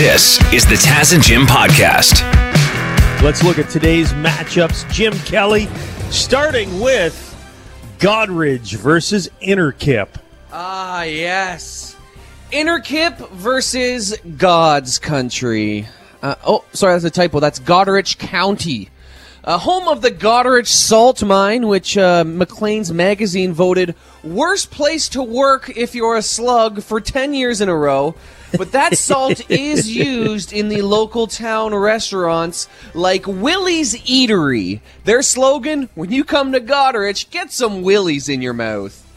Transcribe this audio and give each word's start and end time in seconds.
This 0.00 0.40
is 0.50 0.64
the 0.64 0.76
Taz 0.76 1.12
and 1.14 1.22
Jim 1.22 1.42
podcast. 1.42 2.22
Let's 3.22 3.42
look 3.42 3.58
at 3.58 3.68
today's 3.68 4.14
matchups. 4.14 4.90
Jim 4.90 5.12
Kelly 5.26 5.66
starting 6.08 6.80
with 6.80 7.14
Goderich 7.98 8.76
versus 8.76 9.28
Innerkip. 9.42 10.08
Ah, 10.50 11.02
yes. 11.02 11.96
Innerkip 12.50 13.28
versus 13.28 14.16
God's 14.38 14.98
country. 14.98 15.86
Uh, 16.22 16.34
oh, 16.46 16.64
sorry, 16.72 16.94
that's 16.94 17.04
a 17.04 17.10
typo. 17.10 17.38
That's 17.38 17.60
Goderich 17.60 18.16
County. 18.16 18.88
Uh, 19.42 19.56
home 19.56 19.88
of 19.88 20.02
the 20.02 20.10
Goderich 20.10 20.66
Salt 20.66 21.22
Mine, 21.22 21.66
which 21.66 21.96
uh, 21.96 22.24
Maclean's 22.24 22.92
magazine 22.92 23.54
voted 23.54 23.94
worst 24.22 24.70
place 24.70 25.08
to 25.10 25.22
work 25.22 25.72
if 25.74 25.94
you're 25.94 26.16
a 26.16 26.22
slug 26.22 26.82
for 26.82 27.00
10 27.00 27.32
years 27.32 27.62
in 27.62 27.70
a 27.70 27.74
row. 27.74 28.14
But 28.56 28.72
that 28.72 28.98
salt 28.98 29.40
is 29.50 29.90
used 29.90 30.52
in 30.52 30.68
the 30.68 30.82
local 30.82 31.26
town 31.26 31.74
restaurants 31.74 32.68
like 32.92 33.26
Willie's 33.26 33.94
Eatery. 34.02 34.80
Their 35.04 35.22
slogan, 35.22 35.88
when 35.94 36.12
you 36.12 36.22
come 36.22 36.52
to 36.52 36.60
Goderich, 36.60 37.30
get 37.30 37.50
some 37.50 37.80
Willies 37.80 38.28
in 38.28 38.42
your 38.42 38.52
mouth. 38.52 39.09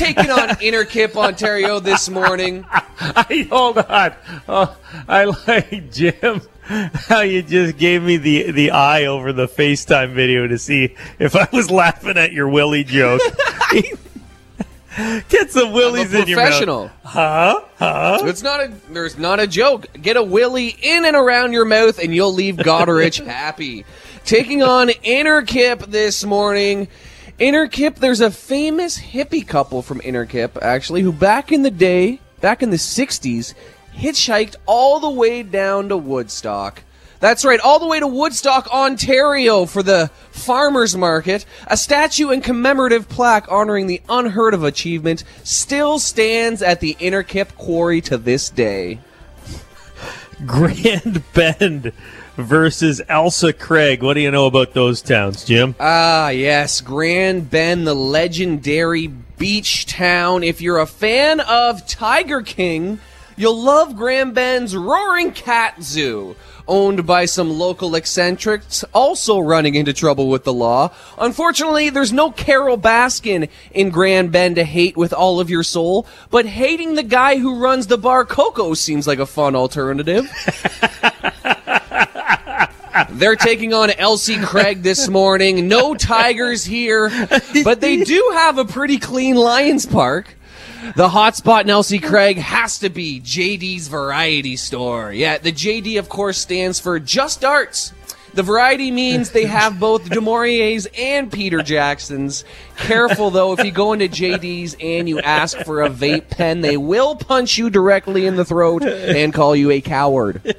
Taking 0.00 0.30
on 0.30 0.48
Innerkip, 0.48 1.14
Ontario 1.14 1.78
this 1.78 2.08
morning. 2.08 2.64
I, 2.70 3.46
oh, 3.50 3.72
hold 3.72 3.78
on. 3.78 4.14
Oh, 4.48 4.76
I 5.06 5.24
like 5.24 5.92
Jim. 5.92 6.40
How 6.62 7.20
you 7.32 7.42
just 7.42 7.76
gave 7.76 8.02
me 8.02 8.16
the 8.16 8.50
the 8.50 8.70
eye 8.70 9.04
over 9.04 9.34
the 9.34 9.46
FaceTime 9.46 10.14
video 10.14 10.46
to 10.46 10.56
see 10.56 10.96
if 11.18 11.36
I 11.36 11.48
was 11.52 11.70
laughing 11.70 12.16
at 12.16 12.32
your 12.32 12.48
Willie 12.48 12.84
joke. 12.84 13.20
Get 15.28 15.50
some 15.50 15.72
willies 15.72 16.14
in 16.14 16.28
your 16.28 16.38
mouth. 16.38 16.46
professional. 16.46 16.90
Huh? 17.04 17.60
Huh? 17.76 18.20
It's 18.22 18.42
not 18.42 18.60
a 18.60 18.72
there's 18.90 19.18
not 19.18 19.38
a 19.38 19.46
joke. 19.46 19.86
Get 20.00 20.16
a 20.16 20.22
willy 20.22 20.76
in 20.80 21.04
and 21.04 21.14
around 21.14 21.52
your 21.52 21.66
mouth 21.66 21.98
and 21.98 22.14
you'll 22.14 22.32
leave 22.32 22.56
Goderich 22.56 23.24
happy. 23.24 23.84
Taking 24.24 24.62
on 24.62 24.88
Innerkip 24.88 25.86
this 25.86 26.24
morning. 26.24 26.88
Innerkip, 27.40 27.94
there's 27.94 28.20
a 28.20 28.30
famous 28.30 28.98
hippie 28.98 29.48
couple 29.48 29.80
from 29.80 30.00
Innerkip, 30.00 30.60
actually, 30.60 31.00
who 31.00 31.10
back 31.10 31.50
in 31.52 31.62
the 31.62 31.70
day, 31.70 32.20
back 32.42 32.62
in 32.62 32.68
the 32.68 32.76
60s, 32.76 33.54
hitchhiked 33.96 34.56
all 34.66 35.00
the 35.00 35.08
way 35.08 35.42
down 35.42 35.88
to 35.88 35.96
Woodstock. 35.96 36.82
That's 37.18 37.42
right, 37.42 37.58
all 37.58 37.78
the 37.78 37.86
way 37.86 37.98
to 37.98 38.06
Woodstock, 38.06 38.70
Ontario 38.70 39.64
for 39.64 39.82
the 39.82 40.10
farmers 40.32 40.94
market. 40.94 41.46
A 41.66 41.78
statue 41.78 42.28
and 42.28 42.44
commemorative 42.44 43.08
plaque 43.08 43.50
honoring 43.50 43.86
the 43.86 44.02
unheard 44.10 44.52
of 44.52 44.62
achievement 44.62 45.24
still 45.42 45.98
stands 45.98 46.60
at 46.60 46.80
the 46.80 46.94
Innerkip 47.00 47.54
quarry 47.56 48.02
to 48.02 48.18
this 48.18 48.50
day. 48.50 49.00
Grand 50.46 51.22
Bend 51.32 51.92
versus 52.36 53.00
Ailsa 53.08 53.52
Craig. 53.58 54.02
What 54.02 54.14
do 54.14 54.20
you 54.20 54.30
know 54.30 54.46
about 54.46 54.72
those 54.74 55.02
towns, 55.02 55.44
Jim? 55.44 55.74
Ah, 55.78 56.30
yes, 56.30 56.80
Grand 56.80 57.50
Bend, 57.50 57.86
the 57.86 57.94
legendary 57.94 59.06
beach 59.06 59.86
town. 59.86 60.42
If 60.42 60.60
you're 60.60 60.78
a 60.78 60.86
fan 60.86 61.40
of 61.40 61.86
Tiger 61.86 62.42
King, 62.42 63.00
you'll 63.36 63.60
love 63.60 63.96
Grand 63.96 64.34
Bend's 64.34 64.76
Roaring 64.76 65.32
Cat 65.32 65.82
Zoo. 65.82 66.36
Owned 66.70 67.04
by 67.04 67.24
some 67.24 67.58
local 67.58 67.96
eccentrics, 67.96 68.84
also 68.94 69.40
running 69.40 69.74
into 69.74 69.92
trouble 69.92 70.28
with 70.28 70.44
the 70.44 70.52
law. 70.52 70.92
Unfortunately, 71.18 71.90
there's 71.90 72.12
no 72.12 72.30
Carole 72.30 72.78
Baskin 72.78 73.48
in 73.72 73.90
Grand 73.90 74.30
Bend 74.30 74.54
to 74.54 74.62
hate 74.62 74.96
with 74.96 75.12
all 75.12 75.40
of 75.40 75.50
your 75.50 75.64
soul, 75.64 76.06
but 76.30 76.46
hating 76.46 76.94
the 76.94 77.02
guy 77.02 77.38
who 77.38 77.58
runs 77.58 77.88
the 77.88 77.98
bar 77.98 78.24
Coco 78.24 78.74
seems 78.74 79.08
like 79.08 79.18
a 79.18 79.26
fun 79.26 79.56
alternative. 79.56 80.30
They're 83.10 83.34
taking 83.34 83.74
on 83.74 83.90
Elsie 83.90 84.38
Craig 84.38 84.82
this 84.82 85.08
morning. 85.08 85.66
No 85.66 85.96
Tigers 85.96 86.64
here, 86.64 87.10
but 87.64 87.80
they 87.80 88.04
do 88.04 88.30
have 88.34 88.58
a 88.58 88.64
pretty 88.64 88.98
clean 88.98 89.34
Lions 89.34 89.86
Park. 89.86 90.36
The 90.96 91.08
hotspot 91.08 91.62
in 91.62 91.70
Elsie 91.70 91.98
Craig 91.98 92.38
has 92.38 92.78
to 92.78 92.88
be 92.88 93.20
JD's 93.20 93.88
Variety 93.88 94.56
Store. 94.56 95.12
Yeah, 95.12 95.38
the 95.38 95.52
JD, 95.52 95.98
of 95.98 96.08
course, 96.08 96.38
stands 96.38 96.80
for 96.80 96.98
Just 96.98 97.44
Arts. 97.44 97.92
The 98.32 98.42
variety 98.42 98.90
means 98.90 99.30
they 99.30 99.44
have 99.46 99.78
both 99.80 100.08
du 100.08 100.20
Maurier's 100.20 100.86
and 100.96 101.30
Peter 101.30 101.62
Jackson's. 101.62 102.44
Careful 102.76 103.30
though, 103.30 103.52
if 103.52 103.64
you 103.64 103.72
go 103.72 103.92
into 103.92 104.08
JD's 104.08 104.76
and 104.80 105.08
you 105.08 105.20
ask 105.20 105.58
for 105.58 105.82
a 105.82 105.90
vape 105.90 106.30
pen, 106.30 106.60
they 106.60 106.76
will 106.76 107.14
punch 107.16 107.58
you 107.58 107.68
directly 107.70 108.26
in 108.26 108.36
the 108.36 108.44
throat 108.44 108.82
and 108.84 109.34
call 109.34 109.54
you 109.54 109.70
a 109.70 109.80
coward. 109.80 110.56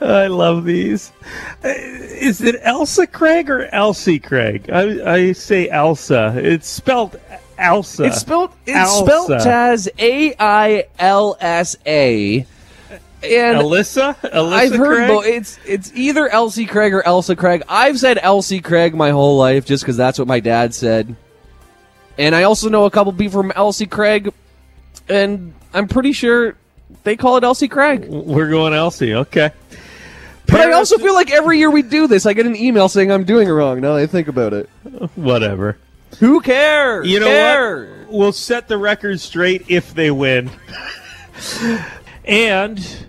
I 0.00 0.26
love 0.26 0.64
these. 0.64 1.12
Uh, 1.64 1.68
Is 1.68 2.40
it 2.40 2.60
Ailsa 2.64 3.06
Craig 3.10 3.48
or 3.48 3.66
Elsie 3.66 4.18
Craig? 4.18 4.68
I, 4.70 5.12
I 5.14 5.32
say 5.32 5.68
Elsa. 5.70 6.34
It's 6.36 6.68
spelled 6.68 7.20
Elsa. 7.62 8.04
It's 8.04 8.18
spelled 8.18 8.50
it's 8.66 8.98
spelled 8.98 9.30
as 9.32 9.88
A 9.98 10.34
I 10.38 10.86
L 10.98 11.36
S 11.40 11.76
A. 11.86 12.46
And 13.24 13.58
Alyssa? 13.58 14.16
Alyssa 14.16 14.52
I've 14.52 14.74
heard 14.74 14.96
Craig? 14.96 15.08
both. 15.08 15.26
It's 15.26 15.58
it's 15.64 15.92
either 15.94 16.28
Elsie 16.28 16.66
Craig 16.66 16.92
or 16.92 17.02
Ailsa 17.02 17.36
Craig. 17.36 17.62
I've 17.68 17.98
said 17.98 18.18
Elsie 18.20 18.60
Craig 18.60 18.94
my 18.94 19.10
whole 19.10 19.38
life 19.38 19.64
just 19.64 19.84
because 19.84 19.96
that's 19.96 20.18
what 20.18 20.26
my 20.26 20.40
dad 20.40 20.74
said. 20.74 21.14
And 22.18 22.34
I 22.34 22.42
also 22.42 22.68
know 22.68 22.84
a 22.84 22.90
couple 22.90 23.12
people 23.12 23.40
from 23.40 23.52
Elsie 23.52 23.86
Craig, 23.86 24.32
and 25.08 25.54
I'm 25.72 25.86
pretty 25.88 26.12
sure 26.12 26.56
they 27.04 27.16
call 27.16 27.36
it 27.36 27.44
Elsie 27.44 27.68
Craig. 27.68 28.06
We're 28.08 28.50
going 28.50 28.74
Elsie. 28.74 29.14
Okay. 29.14 29.50
But 30.46 30.60
I 30.60 30.72
also 30.72 30.98
feel 30.98 31.14
like 31.14 31.30
every 31.30 31.58
year 31.58 31.70
we 31.70 31.82
do 31.82 32.06
this, 32.06 32.26
I 32.26 32.32
get 32.34 32.44
an 32.44 32.56
email 32.56 32.88
saying 32.88 33.10
I'm 33.10 33.24
doing 33.24 33.48
it 33.48 33.52
wrong. 33.52 33.80
Now 33.80 33.94
that 33.94 34.02
I 34.02 34.06
think 34.06 34.28
about 34.28 34.52
it. 34.52 34.68
Whatever. 35.14 35.78
Who 36.18 36.40
cares? 36.40 37.08
You 37.08 37.20
know 37.20 37.26
Care. 37.26 37.86
what? 38.06 38.12
We'll 38.12 38.32
set 38.32 38.68
the 38.68 38.78
record 38.78 39.20
straight 39.20 39.64
if 39.68 39.94
they 39.94 40.10
win. 40.10 40.50
and 42.24 43.06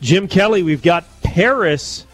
Jim 0.00 0.28
Kelly, 0.28 0.62
we've 0.62 0.82
got 0.82 1.04
Paris 1.22 2.06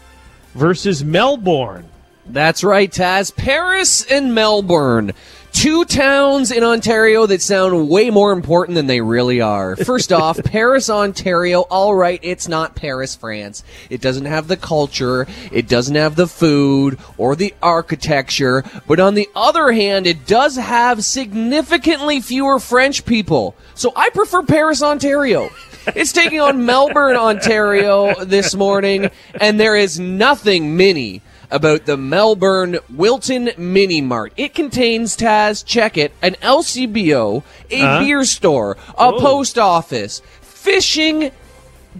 versus 0.53 1.03
Melbourne. 1.03 1.89
That's 2.25 2.63
right, 2.63 2.91
Taz. 2.91 3.33
Paris 3.35 4.03
and 4.09 4.33
Melbourne. 4.35 5.13
Two 5.57 5.85
towns 5.85 6.51
in 6.51 6.63
Ontario 6.63 7.25
that 7.25 7.41
sound 7.41 7.89
way 7.89 8.11
more 8.11 8.31
important 8.31 8.75
than 8.75 8.85
they 8.85 9.01
really 9.01 9.41
are. 9.41 9.75
First 9.75 10.13
off, 10.13 10.37
Paris, 10.43 10.87
Ontario. 10.87 11.61
All 11.61 11.95
right, 11.95 12.19
it's 12.21 12.47
not 12.47 12.75
Paris, 12.75 13.15
France. 13.15 13.63
It 13.89 13.99
doesn't 13.99 14.25
have 14.25 14.47
the 14.47 14.55
culture. 14.55 15.25
It 15.51 15.67
doesn't 15.67 15.95
have 15.95 16.15
the 16.15 16.27
food 16.27 16.99
or 17.17 17.35
the 17.35 17.55
architecture. 17.63 18.65
But 18.87 18.99
on 18.99 19.15
the 19.15 19.27
other 19.35 19.71
hand, 19.71 20.05
it 20.05 20.27
does 20.27 20.57
have 20.57 21.03
significantly 21.03 22.21
fewer 22.21 22.59
French 22.59 23.03
people. 23.03 23.55
So 23.73 23.91
I 23.95 24.11
prefer 24.11 24.43
Paris, 24.43 24.83
Ontario. 24.83 25.49
It's 25.87 26.13
taking 26.13 26.39
on 26.39 26.65
Melbourne, 26.67 27.15
Ontario 27.15 28.23
this 28.25 28.53
morning, 28.53 29.09
and 29.41 29.59
there 29.59 29.75
is 29.75 29.99
nothing 29.99 30.77
mini 30.77 31.23
about 31.49 31.85
the 31.85 31.97
Melbourne 31.97 32.77
Wilton 32.93 33.51
Mini 33.57 34.01
Mart. 34.01 34.33
It 34.37 34.53
contains 34.53 35.15
Taz, 35.15 35.65
check 35.65 35.97
it, 35.97 36.11
an 36.21 36.35
LCBO, 36.41 37.43
a 37.69 37.79
Huh? 37.79 37.99
beer 37.99 38.23
store, 38.25 38.77
a 38.97 39.11
Whoa. 39.11 39.19
post 39.19 39.57
office, 39.57 40.21
fishing, 40.41 41.31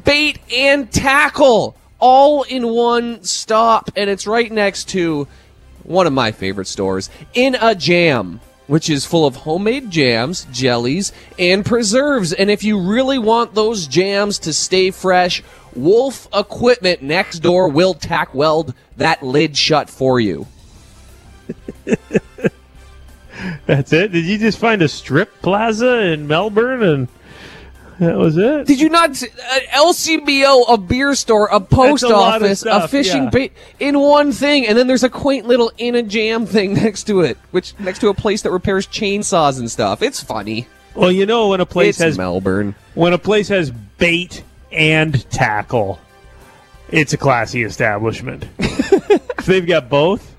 bait, 0.03 0.39
and 0.55 0.91
tackle, 0.91 1.75
all 1.99 2.43
in 2.43 2.67
one 2.67 3.23
stop, 3.23 3.89
and 3.95 4.09
it's 4.09 4.27
right 4.27 4.51
next 4.51 4.89
to 4.89 5.27
one 5.83 6.05
of 6.05 6.13
my 6.13 6.31
favorite 6.31 6.67
stores, 6.67 7.09
In 7.33 7.55
a 7.61 7.73
Jam, 7.73 8.41
which 8.67 8.89
is 8.89 9.05
full 9.05 9.25
of 9.25 9.37
homemade 9.37 9.89
jams, 9.89 10.45
jellies, 10.51 11.13
and 11.39 11.65
preserves. 11.65 12.33
And 12.33 12.51
if 12.51 12.65
you 12.65 12.77
really 12.77 13.17
want 13.17 13.55
those 13.55 13.87
jams 13.87 14.37
to 14.39 14.51
stay 14.51 14.91
fresh, 14.91 15.41
Wolf 15.77 16.27
Equipment 16.33 17.01
next 17.01 17.39
door 17.39 17.69
will 17.69 17.93
tack 17.93 18.33
weld 18.33 18.73
that 18.97 19.23
lid 19.23 19.55
shut 19.57 19.89
for 19.89 20.19
you. 20.19 20.47
That's 23.65 23.93
it. 23.93 24.11
Did 24.11 24.25
you 24.25 24.37
just 24.37 24.57
find 24.57 24.81
a 24.81 24.87
strip 24.87 25.41
plaza 25.41 25.99
in 26.07 26.27
Melbourne 26.27 26.81
and 26.81 27.07
that 27.99 28.15
was 28.15 28.37
it? 28.37 28.67
Did 28.67 28.79
you 28.79 28.89
not? 28.89 29.15
see- 29.15 29.27
uh, 29.27 29.55
An 29.55 29.61
LCBO, 29.85 30.65
a 30.69 30.77
beer 30.77 31.15
store, 31.15 31.47
a 31.51 31.59
post 31.59 32.01
That's 32.01 32.11
a 32.13 32.15
lot 32.15 32.37
of 32.37 32.43
office, 32.43 32.51
a 32.61 32.65
stuff, 32.65 32.91
fishing 32.91 33.23
yeah. 33.25 33.29
bait 33.31 33.53
in 33.79 33.99
one 33.99 34.31
thing, 34.31 34.67
and 34.67 34.77
then 34.77 34.85
there's 34.85 35.03
a 35.03 35.09
quaint 35.09 35.47
little 35.47 35.71
in 35.79 35.95
a 35.95 36.03
jam 36.03 36.45
thing 36.45 36.73
next 36.75 37.05
to 37.05 37.21
it, 37.21 37.37
which 37.51 37.73
next 37.79 37.99
to 37.99 38.09
a 38.09 38.13
place 38.13 38.43
that 38.43 38.51
repairs 38.51 38.85
chainsaws 38.85 39.57
and 39.59 39.69
stuff. 39.71 40.01
It's 40.03 40.21
funny. 40.21 40.67
Well, 40.93 41.11
you 41.11 41.25
know 41.25 41.49
when 41.49 41.59
a 41.61 41.65
place 41.65 41.95
it's 41.95 42.03
has 42.03 42.17
Melbourne. 42.17 42.75
when 42.93 43.13
a 43.13 43.17
place 43.19 43.47
has 43.49 43.71
bait 43.71 44.43
and 44.71 45.29
tackle, 45.29 45.99
it's 46.89 47.13
a 47.13 47.17
classy 47.17 47.63
establishment. 47.63 48.45
if 48.57 49.37
they've 49.45 49.67
got 49.67 49.89
both. 49.89 50.35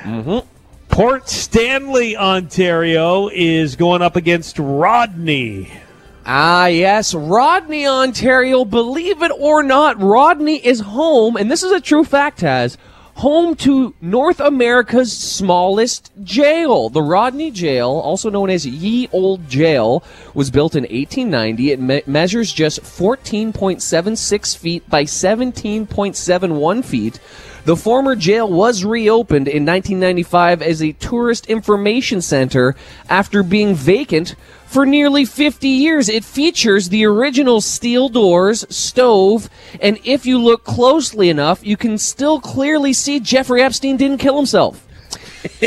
Mm-hmm. 0.00 0.46
Port 0.88 1.28
Stanley, 1.28 2.16
Ontario, 2.16 3.28
is 3.28 3.76
going 3.76 4.02
up 4.02 4.16
against 4.16 4.58
Rodney. 4.58 5.72
Ah, 6.26 6.66
yes, 6.66 7.14
Rodney, 7.14 7.86
Ontario. 7.86 8.64
Believe 8.64 9.22
it 9.22 9.32
or 9.38 9.62
not, 9.62 10.00
Rodney 10.00 10.64
is 10.64 10.80
home, 10.80 11.36
and 11.36 11.50
this 11.50 11.62
is 11.62 11.72
a 11.72 11.80
true 11.80 12.04
fact, 12.04 12.42
has 12.42 12.76
home 13.22 13.54
to 13.54 13.94
North 14.00 14.40
America's 14.40 15.16
smallest 15.16 16.10
jail. 16.24 16.88
The 16.88 17.02
Rodney 17.02 17.52
Jail, 17.52 17.88
also 17.88 18.30
known 18.30 18.50
as 18.50 18.66
Ye 18.66 19.08
Old 19.12 19.48
Jail, 19.48 20.02
was 20.34 20.50
built 20.50 20.74
in 20.74 20.82
1890. 20.82 21.70
It 21.70 21.80
me- 21.80 22.02
measures 22.04 22.52
just 22.52 22.80
14.76 22.82 24.56
feet 24.56 24.90
by 24.90 25.04
17.71 25.04 26.84
feet. 26.84 27.20
The 27.64 27.76
former 27.76 28.16
jail 28.16 28.50
was 28.50 28.84
reopened 28.84 29.46
in 29.46 29.64
1995 29.64 30.60
as 30.60 30.82
a 30.82 30.90
tourist 30.90 31.46
information 31.46 32.22
center 32.22 32.74
after 33.08 33.44
being 33.44 33.76
vacant 33.76 34.34
for 34.72 34.86
nearly 34.86 35.24
50 35.26 35.68
years. 35.68 36.08
It 36.08 36.24
features 36.24 36.88
the 36.88 37.04
original 37.04 37.60
steel 37.60 38.08
doors, 38.08 38.64
stove, 38.74 39.50
and 39.80 39.98
if 40.02 40.24
you 40.24 40.38
look 40.38 40.64
closely 40.64 41.28
enough, 41.28 41.64
you 41.64 41.76
can 41.76 41.98
still 41.98 42.40
clearly 42.40 42.92
see 42.92 43.20
Jeffrey 43.20 43.62
Epstein 43.62 43.98
didn't 43.98 44.18
kill 44.18 44.36
himself. 44.36 44.86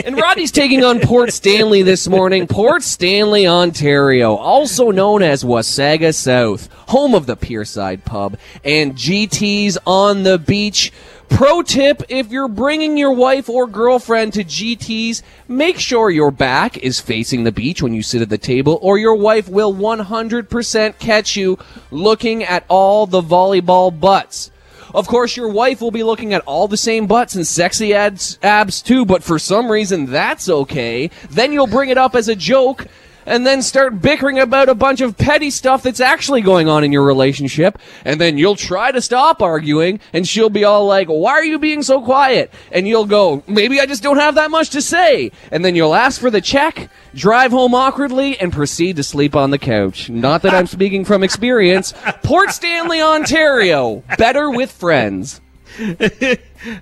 and 0.05 0.17
Rodney's 0.17 0.51
taking 0.51 0.83
on 0.83 0.99
Port 1.01 1.31
Stanley 1.33 1.81
this 1.83 2.07
morning. 2.07 2.47
Port 2.47 2.81
Stanley, 2.81 3.47
Ontario, 3.47 4.35
also 4.35 4.89
known 4.89 5.21
as 5.21 5.43
Wasaga 5.43 6.13
South, 6.13 6.71
home 6.87 7.13
of 7.13 7.25
the 7.25 7.37
Pierside 7.37 8.05
Pub 8.05 8.37
and 8.63 8.95
GT's 8.95 9.77
on 9.85 10.23
the 10.23 10.39
beach. 10.39 10.91
Pro 11.29 11.61
tip 11.61 12.03
if 12.07 12.31
you're 12.31 12.47
bringing 12.47 12.97
your 12.97 13.11
wife 13.11 13.49
or 13.49 13.67
girlfriend 13.67 14.33
to 14.33 14.43
GT's, 14.43 15.21
make 15.47 15.79
sure 15.79 16.09
your 16.09 16.31
back 16.31 16.77
is 16.77 16.99
facing 16.99 17.43
the 17.43 17.51
beach 17.51 17.81
when 17.81 17.93
you 17.93 18.01
sit 18.01 18.21
at 18.21 18.29
the 18.29 18.37
table, 18.37 18.79
or 18.81 18.97
your 18.97 19.15
wife 19.15 19.49
will 19.49 19.73
100% 19.73 20.99
catch 20.99 21.35
you 21.35 21.59
looking 21.91 22.43
at 22.43 22.63
all 22.69 23.05
the 23.05 23.21
volleyball 23.21 23.97
butts. 23.97 24.51
Of 24.93 25.07
course, 25.07 25.35
your 25.35 25.49
wife 25.49 25.81
will 25.81 25.91
be 25.91 26.03
looking 26.03 26.33
at 26.33 26.43
all 26.45 26.69
the 26.69 26.77
same 26.77 27.05
butts 27.05 27.35
and 27.35 27.45
sexy 27.45 27.93
abs, 27.93 28.39
abs 28.41 28.81
too, 28.81 29.05
but 29.05 29.23
for 29.23 29.37
some 29.37 29.69
reason 29.69 30.05
that's 30.05 30.47
okay. 30.47 31.09
Then 31.29 31.51
you'll 31.51 31.67
bring 31.67 31.89
it 31.89 31.97
up 31.97 32.15
as 32.15 32.29
a 32.29 32.35
joke 32.35 32.87
and 33.25 33.45
then 33.45 33.61
start 33.61 34.01
bickering 34.01 34.39
about 34.39 34.69
a 34.69 34.75
bunch 34.75 35.01
of 35.01 35.17
petty 35.17 35.49
stuff 35.49 35.83
that's 35.83 35.99
actually 35.99 36.41
going 36.41 36.67
on 36.67 36.83
in 36.83 36.91
your 36.91 37.03
relationship. 37.03 37.79
And 38.03 38.19
then 38.19 38.37
you'll 38.37 38.55
try 38.55 38.91
to 38.91 39.01
stop 39.01 39.41
arguing 39.41 39.99
and 40.13 40.27
she'll 40.27 40.49
be 40.49 40.63
all 40.63 40.85
like, 40.85 41.07
why 41.07 41.31
are 41.33 41.43
you 41.43 41.59
being 41.59 41.83
so 41.83 42.01
quiet? 42.01 42.53
And 42.71 42.87
you'll 42.87 43.05
go, 43.05 43.43
maybe 43.47 43.79
I 43.79 43.85
just 43.85 44.03
don't 44.03 44.17
have 44.17 44.35
that 44.35 44.51
much 44.51 44.69
to 44.71 44.81
say. 44.81 45.31
And 45.51 45.63
then 45.65 45.75
you'll 45.75 45.95
ask 45.95 46.19
for 46.21 46.29
the 46.29 46.41
check, 46.41 46.89
drive 47.13 47.51
home 47.51 47.73
awkwardly, 47.73 48.39
and 48.39 48.51
proceed 48.53 48.95
to 48.97 49.03
sleep 49.03 49.35
on 49.35 49.51
the 49.51 49.57
couch. 49.57 50.09
Not 50.09 50.41
that 50.43 50.53
I'm 50.53 50.67
speaking 50.67 51.05
from 51.05 51.23
experience. 51.23 51.93
Port 52.23 52.51
Stanley, 52.51 53.01
Ontario. 53.01 54.03
Better 54.17 54.49
with 54.49 54.71
friends. 54.71 55.41
you 55.77 55.85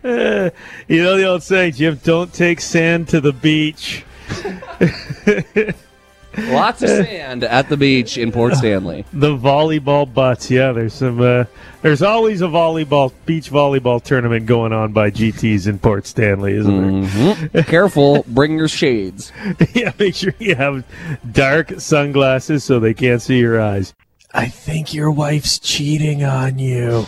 know 0.04 1.18
the 1.18 1.26
old 1.28 1.42
saying, 1.42 1.74
Jim, 1.74 2.00
don't 2.04 2.32
take 2.32 2.62
sand 2.62 3.08
to 3.10 3.20
the 3.20 3.34
beach. 3.34 4.06
Lots 6.38 6.82
of 6.82 6.90
sand 6.90 7.44
at 7.44 7.70
the 7.70 7.78
beach 7.78 8.18
in 8.18 8.32
Port 8.32 8.56
Stanley. 8.56 9.06
The 9.14 9.38
volleyball 9.38 10.12
butts, 10.12 10.50
yeah. 10.50 10.72
There's 10.72 10.94
some. 10.94 11.22
Uh, 11.22 11.46
there's 11.82 12.02
always 12.02 12.42
a 12.42 12.46
volleyball 12.46 13.12
beach 13.26 13.52
volleyball 13.52 14.02
tournament 14.02 14.46
going 14.46 14.74
on 14.74 14.92
by 14.92 15.12
GTS 15.12 15.68
in 15.68 15.80
Port 15.80 16.08
Stanley, 16.08 16.54
isn't 16.54 17.06
mm-hmm. 17.06 17.48
there? 17.52 17.64
Careful, 17.64 18.24
bring 18.28 18.58
your 18.58 18.68
shades. 18.68 19.32
yeah, 19.74 19.92
make 20.00 20.16
sure 20.16 20.34
you 20.40 20.56
have 20.56 20.86
dark 21.32 21.80
sunglasses 21.80 22.64
so 22.64 22.80
they 22.80 22.94
can't 22.94 23.22
see 23.22 23.40
your 23.40 23.62
eyes. 23.62 23.94
I 24.34 24.48
think 24.48 24.94
your 24.94 25.12
wife's 25.12 25.60
cheating 25.60 26.24
on 26.24 26.58
you. 26.58 27.06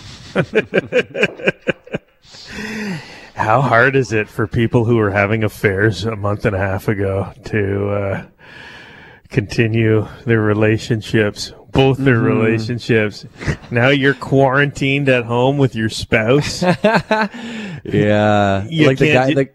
How 3.36 3.62
hard 3.62 3.95
is 3.95 4.13
it 4.13 4.30
for 4.30 4.48
people 4.48 4.86
who 4.86 4.98
were 4.98 5.12
having 5.12 5.44
affairs 5.44 6.06
a 6.06 6.16
month 6.16 6.45
and 6.45 6.56
a 6.56 6.60
half 6.60 6.88
ago 6.88 7.33
to? 7.45 7.89
Uh, 7.89 8.25
continue 9.35 10.07
their 10.25 10.39
relationships, 10.39 11.51
both 11.71 11.97
their 11.97 12.15
mm-hmm. 12.15 12.39
relationships. 12.39 13.25
now 13.69 13.89
you're 13.89 14.13
quarantined 14.13 15.09
at 15.09 15.25
home 15.25 15.57
with 15.57 15.75
your 15.75 15.89
spouse. 15.89 16.63
yeah, 17.83 18.65
you 18.69 18.87
like 18.87 18.97
the 18.97 19.11
guy, 19.11 19.29
ju- 19.29 19.35
the, 19.35 19.49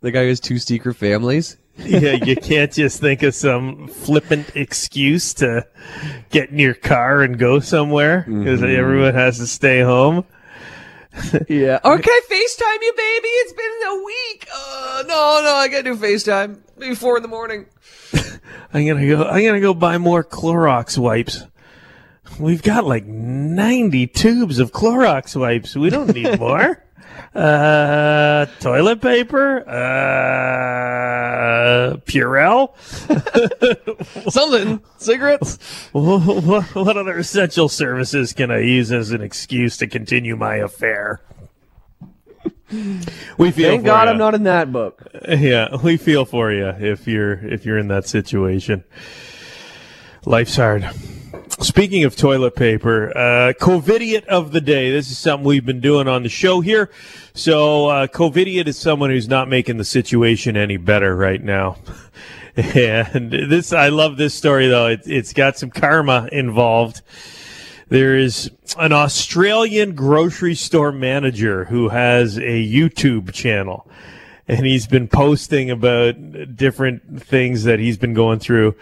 the 0.00 0.10
guy 0.10 0.22
who 0.22 0.28
has 0.28 0.40
two 0.40 0.58
secret 0.58 0.94
families. 0.94 1.58
yeah, 1.76 2.12
you 2.24 2.36
can't 2.36 2.72
just 2.72 3.00
think 3.00 3.22
of 3.22 3.34
some 3.34 3.86
flippant 3.86 4.56
excuse 4.56 5.34
to 5.34 5.64
get 6.30 6.48
in 6.48 6.58
your 6.58 6.74
car 6.74 7.20
and 7.20 7.38
go 7.38 7.60
somewhere 7.60 8.24
because 8.26 8.60
mm-hmm. 8.60 8.80
everyone 8.80 9.14
has 9.14 9.36
to 9.38 9.46
stay 9.46 9.82
home. 9.82 10.24
Yeah. 11.48 11.78
Okay, 11.84 12.18
FaceTime 12.30 12.82
you, 12.82 12.92
baby. 12.96 13.28
It's 13.28 13.52
been 13.52 13.88
a 13.88 14.04
week. 14.04 14.48
Uh, 14.54 15.04
no, 15.06 15.40
no, 15.42 15.54
I 15.54 15.68
gotta 15.68 15.84
do 15.84 15.96
FaceTime. 15.96 16.58
Maybe 16.76 16.94
four 16.94 17.16
in 17.16 17.22
the 17.22 17.28
morning. 17.28 17.66
I'm 18.72 18.86
gonna 18.86 19.06
go. 19.06 19.24
I'm 19.24 19.44
gonna 19.44 19.60
go 19.60 19.74
buy 19.74 19.98
more 19.98 20.22
Clorox 20.24 20.96
wipes. 20.98 21.44
We've 22.38 22.62
got 22.62 22.84
like 22.84 23.06
90 23.06 24.06
tubes 24.08 24.58
of 24.58 24.72
Clorox 24.72 25.34
wipes. 25.38 25.74
We 25.74 25.90
don't 25.90 26.14
need 26.14 26.38
more. 26.38 26.82
uh, 27.34 28.46
toilet 28.60 29.00
paper, 29.00 29.68
uh, 29.68 30.88
Purell, 32.06 32.74
something, 34.30 34.80
cigarettes. 34.96 35.58
what, 35.92 36.64
what 36.74 36.96
other 36.96 37.18
essential 37.18 37.68
services 37.68 38.32
can 38.32 38.50
I 38.50 38.60
use 38.60 38.90
as 38.92 39.10
an 39.10 39.20
excuse 39.20 39.76
to 39.78 39.86
continue 39.86 40.36
my 40.36 40.56
affair? 40.56 41.20
we 43.38 43.50
feel. 43.50 43.70
Thank 43.70 43.84
God 43.84 44.04
you. 44.04 44.10
I'm 44.10 44.18
not 44.18 44.34
in 44.34 44.42
that 44.44 44.70
book. 44.72 45.06
Yeah, 45.26 45.76
we 45.82 45.96
feel 45.96 46.24
for 46.24 46.52
you 46.52 46.68
if 46.68 47.06
you're 47.06 47.32
if 47.32 47.64
you're 47.64 47.78
in 47.78 47.88
that 47.88 48.06
situation. 48.06 48.84
Life's 50.26 50.56
hard. 50.56 50.88
Speaking 51.50 52.04
of 52.04 52.16
toilet 52.16 52.54
paper, 52.54 53.10
uh, 53.16 53.52
COVIDiot 53.58 54.26
of 54.26 54.52
the 54.52 54.60
day. 54.60 54.90
This 54.90 55.10
is 55.10 55.18
something 55.18 55.46
we've 55.46 55.64
been 55.64 55.80
doing 55.80 56.06
on 56.06 56.22
the 56.22 56.28
show 56.28 56.60
here. 56.60 56.90
So, 57.34 57.88
uh, 57.88 58.06
COVIDiot 58.06 58.66
is 58.66 58.78
someone 58.78 59.10
who's 59.10 59.28
not 59.28 59.48
making 59.48 59.78
the 59.78 59.84
situation 59.84 60.56
any 60.56 60.76
better 60.76 61.16
right 61.16 61.42
now. 61.42 61.76
and 62.56 63.30
this, 63.30 63.72
I 63.72 63.88
love 63.88 64.16
this 64.16 64.34
story 64.34 64.68
though. 64.68 64.88
It, 64.88 65.02
it's 65.06 65.32
got 65.32 65.56
some 65.56 65.70
karma 65.70 66.28
involved. 66.32 67.02
There 67.88 68.16
is 68.16 68.50
an 68.78 68.92
Australian 68.92 69.94
grocery 69.94 70.54
store 70.54 70.92
manager 70.92 71.64
who 71.64 71.88
has 71.88 72.36
a 72.36 72.40
YouTube 72.40 73.32
channel 73.32 73.88
and 74.48 74.66
he's 74.66 74.86
been 74.86 75.08
posting 75.08 75.70
about 75.70 76.14
different 76.56 77.22
things 77.22 77.64
that 77.64 77.78
he's 77.78 77.98
been 77.98 78.14
going 78.14 78.38
through 78.38 78.74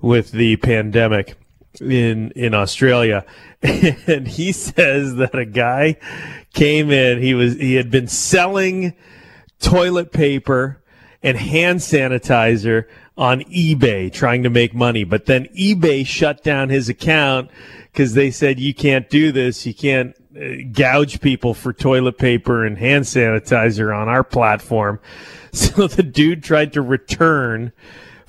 with 0.00 0.32
the 0.32 0.56
pandemic 0.56 1.36
in 1.80 2.30
in 2.32 2.54
Australia 2.54 3.24
and 3.62 4.28
he 4.28 4.52
says 4.52 5.14
that 5.16 5.34
a 5.34 5.44
guy 5.44 5.96
came 6.52 6.90
in 6.90 7.20
he 7.20 7.34
was 7.34 7.54
he 7.54 7.74
had 7.74 7.90
been 7.90 8.08
selling 8.08 8.94
toilet 9.58 10.12
paper 10.12 10.82
and 11.22 11.38
hand 11.38 11.80
sanitizer 11.80 12.84
on 13.16 13.40
eBay 13.44 14.12
trying 14.12 14.42
to 14.42 14.50
make 14.50 14.74
money 14.74 15.04
but 15.04 15.26
then 15.26 15.46
eBay 15.56 16.06
shut 16.06 16.42
down 16.42 16.68
his 16.68 16.88
account 16.88 17.50
because 17.92 18.14
they 18.14 18.30
said 18.30 18.58
you 18.58 18.74
can't 18.74 19.08
do 19.10 19.32
this. 19.32 19.66
You 19.66 19.74
can't 19.74 20.16
uh, 20.34 20.68
gouge 20.72 21.20
people 21.20 21.52
for 21.52 21.72
toilet 21.72 22.16
paper 22.18 22.64
and 22.64 22.78
hand 22.78 23.04
sanitizer 23.04 23.94
on 23.96 24.08
our 24.08 24.24
platform. 24.24 25.00
So 25.54 25.86
the 25.86 26.02
dude 26.02 26.42
tried 26.42 26.72
to 26.72 26.80
return 26.80 27.72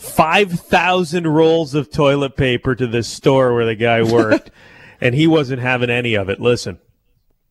5,000 0.04 1.28
rolls 1.28 1.74
of 1.74 1.90
toilet 1.90 2.36
paper 2.36 2.76
to 2.76 2.86
this 2.88 3.08
store 3.08 3.54
where 3.54 3.66
the 3.66 3.76
guy 3.76 4.04
worked, 4.04 4.52
and 5.02 5.16
he 5.16 5.28
wasn't 5.28 5.62
having 5.62 5.90
any 5.90 6.16
of 6.16 6.30
it. 6.30 6.40
Listen 6.40 6.80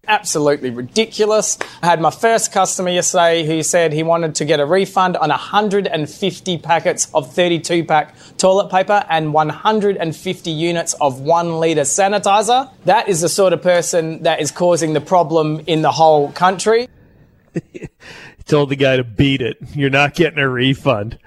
absolutely 0.08 0.70
ridiculous. 0.70 1.56
I 1.80 1.86
had 1.86 2.00
my 2.00 2.10
first 2.10 2.52
customer 2.52 2.90
yesterday 2.90 3.46
who 3.46 3.62
said 3.62 3.92
he 3.92 4.02
wanted 4.02 4.34
to 4.36 4.44
get 4.44 4.58
a 4.58 4.66
refund 4.66 5.16
on 5.16 5.28
150 5.28 6.58
packets 6.58 7.08
of 7.14 7.32
32 7.32 7.84
pack 7.84 8.14
toilet 8.36 8.68
paper 8.68 9.04
and 9.08 9.32
150 9.32 10.50
units 10.50 10.94
of 10.94 11.20
one 11.20 11.60
litre 11.60 11.82
sanitizer. 11.82 12.68
That 12.84 13.08
is 13.08 13.20
the 13.20 13.28
sort 13.28 13.52
of 13.52 13.62
person 13.62 14.24
that 14.24 14.40
is 14.40 14.50
causing 14.50 14.92
the 14.92 15.00
problem 15.00 15.62
in 15.68 15.82
the 15.82 15.92
whole 15.92 16.32
country. 16.32 16.88
Told 18.46 18.70
the 18.70 18.76
guy 18.76 18.96
to 18.96 19.04
beat 19.04 19.40
it. 19.40 19.56
You're 19.74 19.90
not 19.90 20.14
getting 20.14 20.38
a 20.38 20.48
refund. 20.48 21.18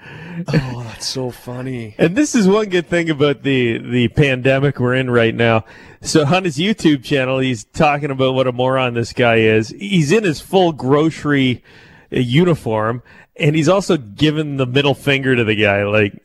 Oh, 0.48 0.82
that's 0.84 1.06
so 1.06 1.30
funny. 1.30 1.94
And 1.98 2.14
this 2.14 2.34
is 2.34 2.46
one 2.46 2.68
good 2.68 2.86
thing 2.86 3.08
about 3.10 3.42
the 3.42 3.78
the 3.78 4.08
pandemic 4.08 4.78
we're 4.78 4.94
in 4.94 5.10
right 5.10 5.34
now. 5.34 5.64
So 6.02 6.26
on 6.26 6.44
his 6.44 6.56
YouTube 6.58 7.02
channel, 7.02 7.38
he's 7.38 7.64
talking 7.64 8.10
about 8.10 8.34
what 8.34 8.46
a 8.46 8.52
moron 8.52 8.94
this 8.94 9.12
guy 9.12 9.36
is. 9.36 9.70
He's 9.70 10.12
in 10.12 10.24
his 10.24 10.40
full 10.40 10.72
grocery 10.72 11.62
uniform, 12.10 13.02
and 13.36 13.56
he's 13.56 13.68
also 13.68 13.96
given 13.96 14.56
the 14.56 14.66
middle 14.66 14.94
finger 14.94 15.34
to 15.34 15.44
the 15.44 15.56
guy, 15.56 15.84
like. 15.84 16.22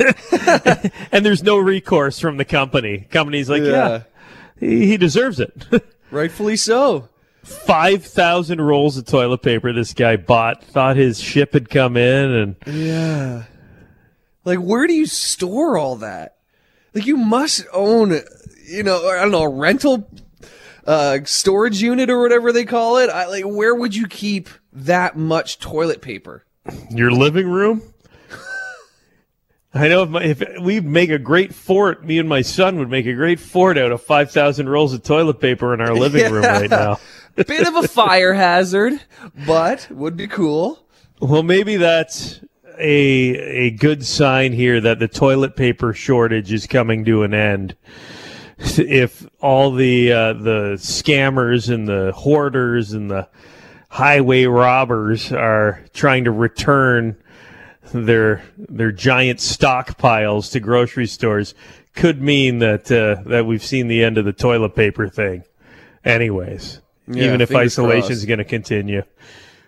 and 1.12 1.26
there's 1.26 1.42
no 1.42 1.58
recourse 1.58 2.18
from 2.18 2.38
the 2.38 2.44
company. 2.44 3.06
Company's 3.10 3.50
like, 3.50 3.62
yeah, 3.62 4.04
he, 4.58 4.86
he 4.86 4.96
deserves 4.96 5.38
it. 5.38 5.66
Rightfully 6.10 6.56
so. 6.56 7.09
5,000 7.42 8.60
rolls 8.60 8.96
of 8.96 9.06
toilet 9.06 9.42
paper 9.42 9.72
this 9.72 9.94
guy 9.94 10.16
bought, 10.16 10.62
thought 10.62 10.96
his 10.96 11.20
ship 11.20 11.52
had 11.52 11.70
come 11.70 11.96
in, 11.96 12.30
and 12.30 12.56
Yeah. 12.66 13.44
Like, 14.44 14.58
where 14.58 14.86
do 14.86 14.94
you 14.94 15.06
store 15.06 15.76
all 15.78 15.96
that? 15.96 16.36
Like, 16.94 17.06
you 17.06 17.16
must 17.16 17.66
own, 17.72 18.18
you 18.66 18.82
know, 18.82 19.06
I 19.08 19.22
don't 19.22 19.30
know, 19.30 19.42
a 19.42 19.48
rental 19.48 20.08
uh, 20.86 21.18
storage 21.24 21.80
unit 21.82 22.10
or 22.10 22.20
whatever 22.20 22.52
they 22.52 22.64
call 22.64 22.98
it. 22.98 23.10
I, 23.10 23.26
like, 23.26 23.44
where 23.44 23.74
would 23.74 23.94
you 23.94 24.06
keep 24.06 24.48
that 24.72 25.16
much 25.16 25.58
toilet 25.58 26.02
paper? 26.02 26.44
your 26.90 27.10
living 27.10 27.48
room. 27.48 27.82
I 29.72 29.86
know 29.86 30.02
if, 30.02 30.08
my, 30.10 30.22
if 30.24 30.42
we'd 30.60 30.84
make 30.84 31.10
a 31.10 31.18
great 31.18 31.54
fort, 31.54 32.04
me 32.04 32.18
and 32.18 32.28
my 32.28 32.42
son 32.42 32.78
would 32.80 32.90
make 32.90 33.06
a 33.06 33.14
great 33.14 33.38
fort 33.38 33.78
out 33.78 33.92
of 33.92 34.02
5,000 34.02 34.68
rolls 34.68 34.92
of 34.92 35.04
toilet 35.04 35.40
paper 35.40 35.72
in 35.72 35.80
our 35.80 35.94
living 35.94 36.30
room 36.32 36.42
right 36.42 36.68
now. 36.70 36.98
Bit 37.46 37.66
of 37.66 37.76
a 37.76 37.88
fire 37.88 38.34
hazard, 38.34 39.00
but 39.46 39.88
would 39.90 40.16
be 40.16 40.26
cool. 40.26 40.78
Well, 41.20 41.42
maybe 41.42 41.76
that's 41.76 42.40
a 42.78 43.36
a 43.36 43.70
good 43.72 44.04
sign 44.04 44.52
here 44.52 44.80
that 44.80 44.98
the 44.98 45.08
toilet 45.08 45.56
paper 45.56 45.92
shortage 45.92 46.52
is 46.52 46.66
coming 46.66 47.04
to 47.04 47.22
an 47.22 47.34
end. 47.34 47.76
If 48.58 49.26
all 49.40 49.72
the 49.72 50.12
uh, 50.12 50.32
the 50.34 50.76
scammers 50.76 51.72
and 51.72 51.88
the 51.88 52.12
hoarders 52.12 52.92
and 52.92 53.10
the 53.10 53.28
highway 53.88 54.44
robbers 54.44 55.32
are 55.32 55.84
trying 55.92 56.24
to 56.24 56.30
return 56.30 57.16
their 57.92 58.42
their 58.56 58.92
giant 58.92 59.38
stockpiles 59.40 60.52
to 60.52 60.60
grocery 60.60 61.06
stores, 61.06 61.54
could 61.94 62.20
mean 62.22 62.58
that 62.58 62.90
uh, 62.90 63.22
that 63.28 63.46
we've 63.46 63.64
seen 63.64 63.88
the 63.88 64.04
end 64.04 64.18
of 64.18 64.24
the 64.24 64.32
toilet 64.32 64.74
paper 64.74 65.08
thing. 65.08 65.44
Anyways, 66.04 66.80
Yeah, 67.14 67.24
even 67.24 67.40
if 67.40 67.54
isolation 67.54 68.12
is 68.12 68.24
going 68.24 68.38
to 68.38 68.44
continue. 68.44 69.02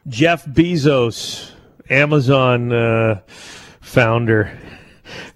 Jeff 0.09 0.45
Bezos, 0.45 1.51
Amazon 1.89 2.73
uh, 2.73 3.21
founder. 3.81 4.59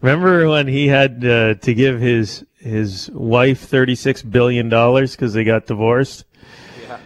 Remember 0.00 0.48
when 0.48 0.66
he 0.66 0.88
had 0.88 1.25
uh, 1.25 1.54
to 1.54 1.75
give 1.75 2.00
his 2.00 2.44
his 2.58 3.10
wife 3.12 3.60
thirty 3.60 3.94
six 3.94 4.22
billion 4.22 4.68
dollars 4.68 5.12
because 5.14 5.32
they 5.34 5.44
got 5.44 5.66
divorced? 5.66 6.25
Yeah. 6.88 6.98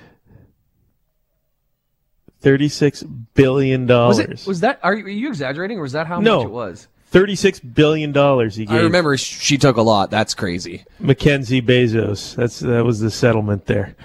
Thirty 2.41 2.69
six 2.69 3.03
billion 3.03 3.87
dollars. 3.87 4.19
it? 4.19 4.47
Was 4.47 4.61
that? 4.61 4.81
Are 4.83 4.95
you, 4.95 5.05
are 5.05 5.09
you 5.09 5.29
exaggerating, 5.29 5.79
or 5.79 5.83
was 5.83 5.93
that 5.93 6.07
how 6.07 6.21
No. 6.21 6.39
much 6.39 6.47
it 6.47 6.51
was? 6.53 6.89
Thirty 7.07 7.35
six 7.35 7.59
billion 7.61 8.13
dollars 8.13 8.55
he 8.55 8.65
gave. 8.67 8.77
I 8.77 8.81
remember 8.83 9.17
she 9.17 9.59
took 9.59 9.77
a 9.77 9.83
lot. 9.83 10.11
That's 10.11 10.33
crazy. 10.35 10.85
Mackenzie 11.01 11.61
Bezos. 11.61 12.37
That's 12.37 12.61
that 12.61 12.85
was 12.85 13.01
the 13.01 13.11
settlement 13.11 13.67
there. 13.67 13.97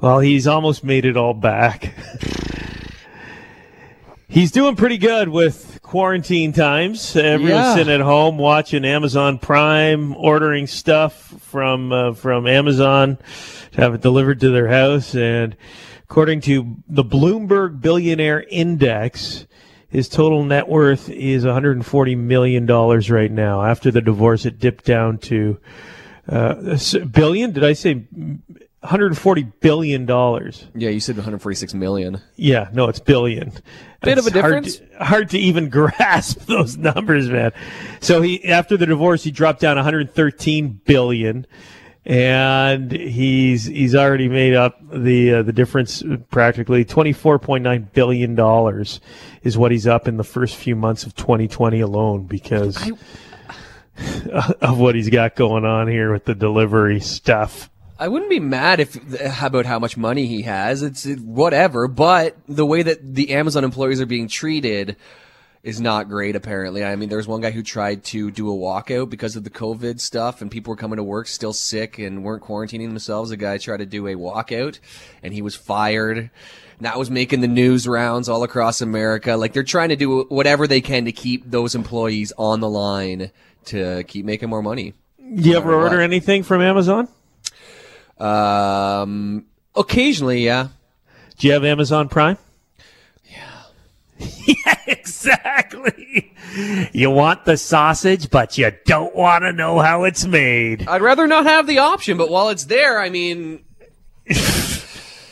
Well, 0.00 0.18
he's 0.20 0.46
almost 0.46 0.84
made 0.84 1.04
it 1.04 1.16
all 1.16 1.34
back. 1.34 1.94
he's 4.28 4.50
doing 4.50 4.76
pretty 4.76 4.98
good 4.98 5.28
with 5.28 5.78
quarantine 5.82 6.52
times. 6.52 7.14
Everyone's 7.16 7.50
Yeah. 7.50 7.74
sitting 7.74 7.94
at 7.94 8.00
home 8.00 8.36
watching 8.36 8.84
Amazon 8.84 9.38
Prime, 9.38 10.14
ordering 10.16 10.66
stuff 10.66 11.14
from 11.40 11.92
uh, 11.92 12.12
from 12.14 12.46
Amazon 12.46 13.18
to 13.72 13.80
have 13.80 13.94
it 13.94 14.00
delivered 14.00 14.40
to 14.40 14.50
their 14.50 14.68
house. 14.68 15.14
And 15.14 15.56
according 16.02 16.40
to 16.42 16.76
the 16.88 17.04
Bloomberg 17.04 17.80
Billionaire 17.80 18.44
Index, 18.50 19.46
his 19.88 20.08
total 20.08 20.44
net 20.44 20.68
worth 20.68 21.08
is 21.08 21.44
140 21.44 22.16
million 22.16 22.66
dollars 22.66 23.10
right 23.10 23.30
now. 23.30 23.62
After 23.64 23.90
the 23.90 24.00
divorce, 24.02 24.44
it 24.44 24.58
dipped 24.58 24.84
down 24.84 25.18
to 25.18 25.58
uh, 26.28 26.76
billion. 27.12 27.52
Did 27.52 27.64
I 27.64 27.74
say 27.74 28.04
140 28.84 29.42
billion 29.60 30.06
dollars? 30.06 30.66
Yeah, 30.74 30.90
you 30.90 31.00
said 31.00 31.16
146 31.16 31.72
million. 31.74 32.20
Yeah, 32.36 32.68
no, 32.72 32.88
it's 32.88 33.00
billion. 33.00 33.50
Bit 34.02 34.18
of 34.18 34.26
It's 34.26 34.36
a 34.36 34.40
hard 34.42 34.64
difference. 34.64 34.76
to- 34.98 35.04
Hard 35.04 35.30
to, 35.30 35.38
even 35.38 35.68
grasp 35.70 36.40
those 36.40 36.76
numbers, 36.76 37.28
man. 37.30 37.52
So 38.00 38.20
he, 38.22 38.44
after 38.48 38.76
the 38.76 38.86
divorce, 38.86 39.24
he 39.24 39.30
dropped 39.30 39.60
down 39.60 39.76
113 39.76 40.80
billion, 40.84 41.46
and 42.04 42.92
he's 42.92 43.64
he's 43.64 43.94
already 43.94 44.28
made 44.28 44.52
up 44.54 44.78
the 44.92 45.34
uh, 45.36 45.42
the 45.42 45.52
difference 45.54 46.02
practically 46.30 46.84
24.9 46.84 47.92
billion 47.94 48.34
dollars 48.34 49.00
is 49.42 49.56
what 49.56 49.72
he's 49.72 49.86
up 49.86 50.06
in 50.06 50.18
the 50.18 50.24
first 50.24 50.54
few 50.56 50.76
months 50.76 51.04
of 51.04 51.14
2020 51.16 51.80
alone 51.80 52.26
because 52.26 52.76
of 54.60 54.78
what 54.78 54.94
he's 54.94 55.08
got 55.08 55.34
going 55.36 55.64
on 55.64 55.88
here 55.88 56.12
with 56.12 56.24
the 56.26 56.34
delivery 56.34 57.00
stuff. 57.00 57.70
I 57.98 58.08
wouldn't 58.08 58.30
be 58.30 58.40
mad 58.40 58.80
if 58.80 58.98
about 59.42 59.66
how 59.66 59.78
much 59.78 59.96
money 59.96 60.26
he 60.26 60.42
has. 60.42 60.82
It's 60.82 61.06
it- 61.06 61.20
whatever, 61.20 61.86
but 61.88 62.36
the 62.48 62.66
way 62.66 62.82
that 62.82 63.14
the 63.14 63.30
Amazon 63.32 63.64
employees 63.64 64.00
are 64.00 64.06
being 64.06 64.28
treated 64.28 64.96
is 65.62 65.80
not 65.80 66.08
great. 66.08 66.36
Apparently, 66.36 66.84
I 66.84 66.96
mean, 66.96 67.08
there 67.08 67.18
was 67.18 67.28
one 67.28 67.40
guy 67.40 67.50
who 67.52 67.62
tried 67.62 68.04
to 68.04 68.30
do 68.30 68.50
a 68.50 68.56
walkout 68.56 69.10
because 69.10 69.36
of 69.36 69.44
the 69.44 69.50
COVID 69.50 70.00
stuff, 70.00 70.42
and 70.42 70.50
people 70.50 70.72
were 70.72 70.76
coming 70.76 70.96
to 70.96 71.04
work 71.04 71.26
still 71.26 71.52
sick 71.52 71.98
and 71.98 72.24
weren't 72.24 72.42
quarantining 72.42 72.88
themselves. 72.88 73.30
A 73.30 73.36
guy 73.36 73.58
tried 73.58 73.78
to 73.78 73.86
do 73.86 74.06
a 74.08 74.14
walkout, 74.14 74.78
and 75.22 75.32
he 75.32 75.40
was 75.40 75.54
fired. 75.54 76.18
And 76.18 76.30
that 76.80 76.98
was 76.98 77.10
making 77.10 77.40
the 77.40 77.48
news 77.48 77.86
rounds 77.86 78.28
all 78.28 78.42
across 78.42 78.80
America. 78.80 79.36
Like 79.36 79.52
they're 79.52 79.62
trying 79.62 79.90
to 79.90 79.96
do 79.96 80.24
whatever 80.28 80.66
they 80.66 80.80
can 80.80 81.04
to 81.04 81.12
keep 81.12 81.48
those 81.48 81.74
employees 81.76 82.32
on 82.36 82.58
the 82.60 82.68
line 82.68 83.30
to 83.66 84.02
keep 84.02 84.26
making 84.26 84.50
more 84.50 84.62
money. 84.62 84.94
You 85.18 85.56
ever 85.56 85.72
order 85.74 86.00
anything 86.00 86.42
from 86.42 86.60
Amazon? 86.60 87.08
Um, 88.18 89.46
occasionally, 89.74 90.44
yeah. 90.44 90.68
Do 91.38 91.46
you 91.46 91.52
have 91.52 91.64
Amazon 91.64 92.08
Prime? 92.08 92.38
Yeah. 93.28 94.26
yeah, 94.46 94.78
exactly. 94.86 96.32
You 96.92 97.10
want 97.10 97.44
the 97.44 97.56
sausage, 97.56 98.30
but 98.30 98.56
you 98.56 98.72
don't 98.84 99.14
want 99.14 99.42
to 99.42 99.52
know 99.52 99.80
how 99.80 100.04
it's 100.04 100.24
made. 100.24 100.86
I'd 100.86 101.02
rather 101.02 101.26
not 101.26 101.46
have 101.46 101.66
the 101.66 101.78
option, 101.78 102.16
but 102.16 102.30
while 102.30 102.50
it's 102.50 102.64
there, 102.64 103.00
I 103.00 103.10
mean, 103.10 103.64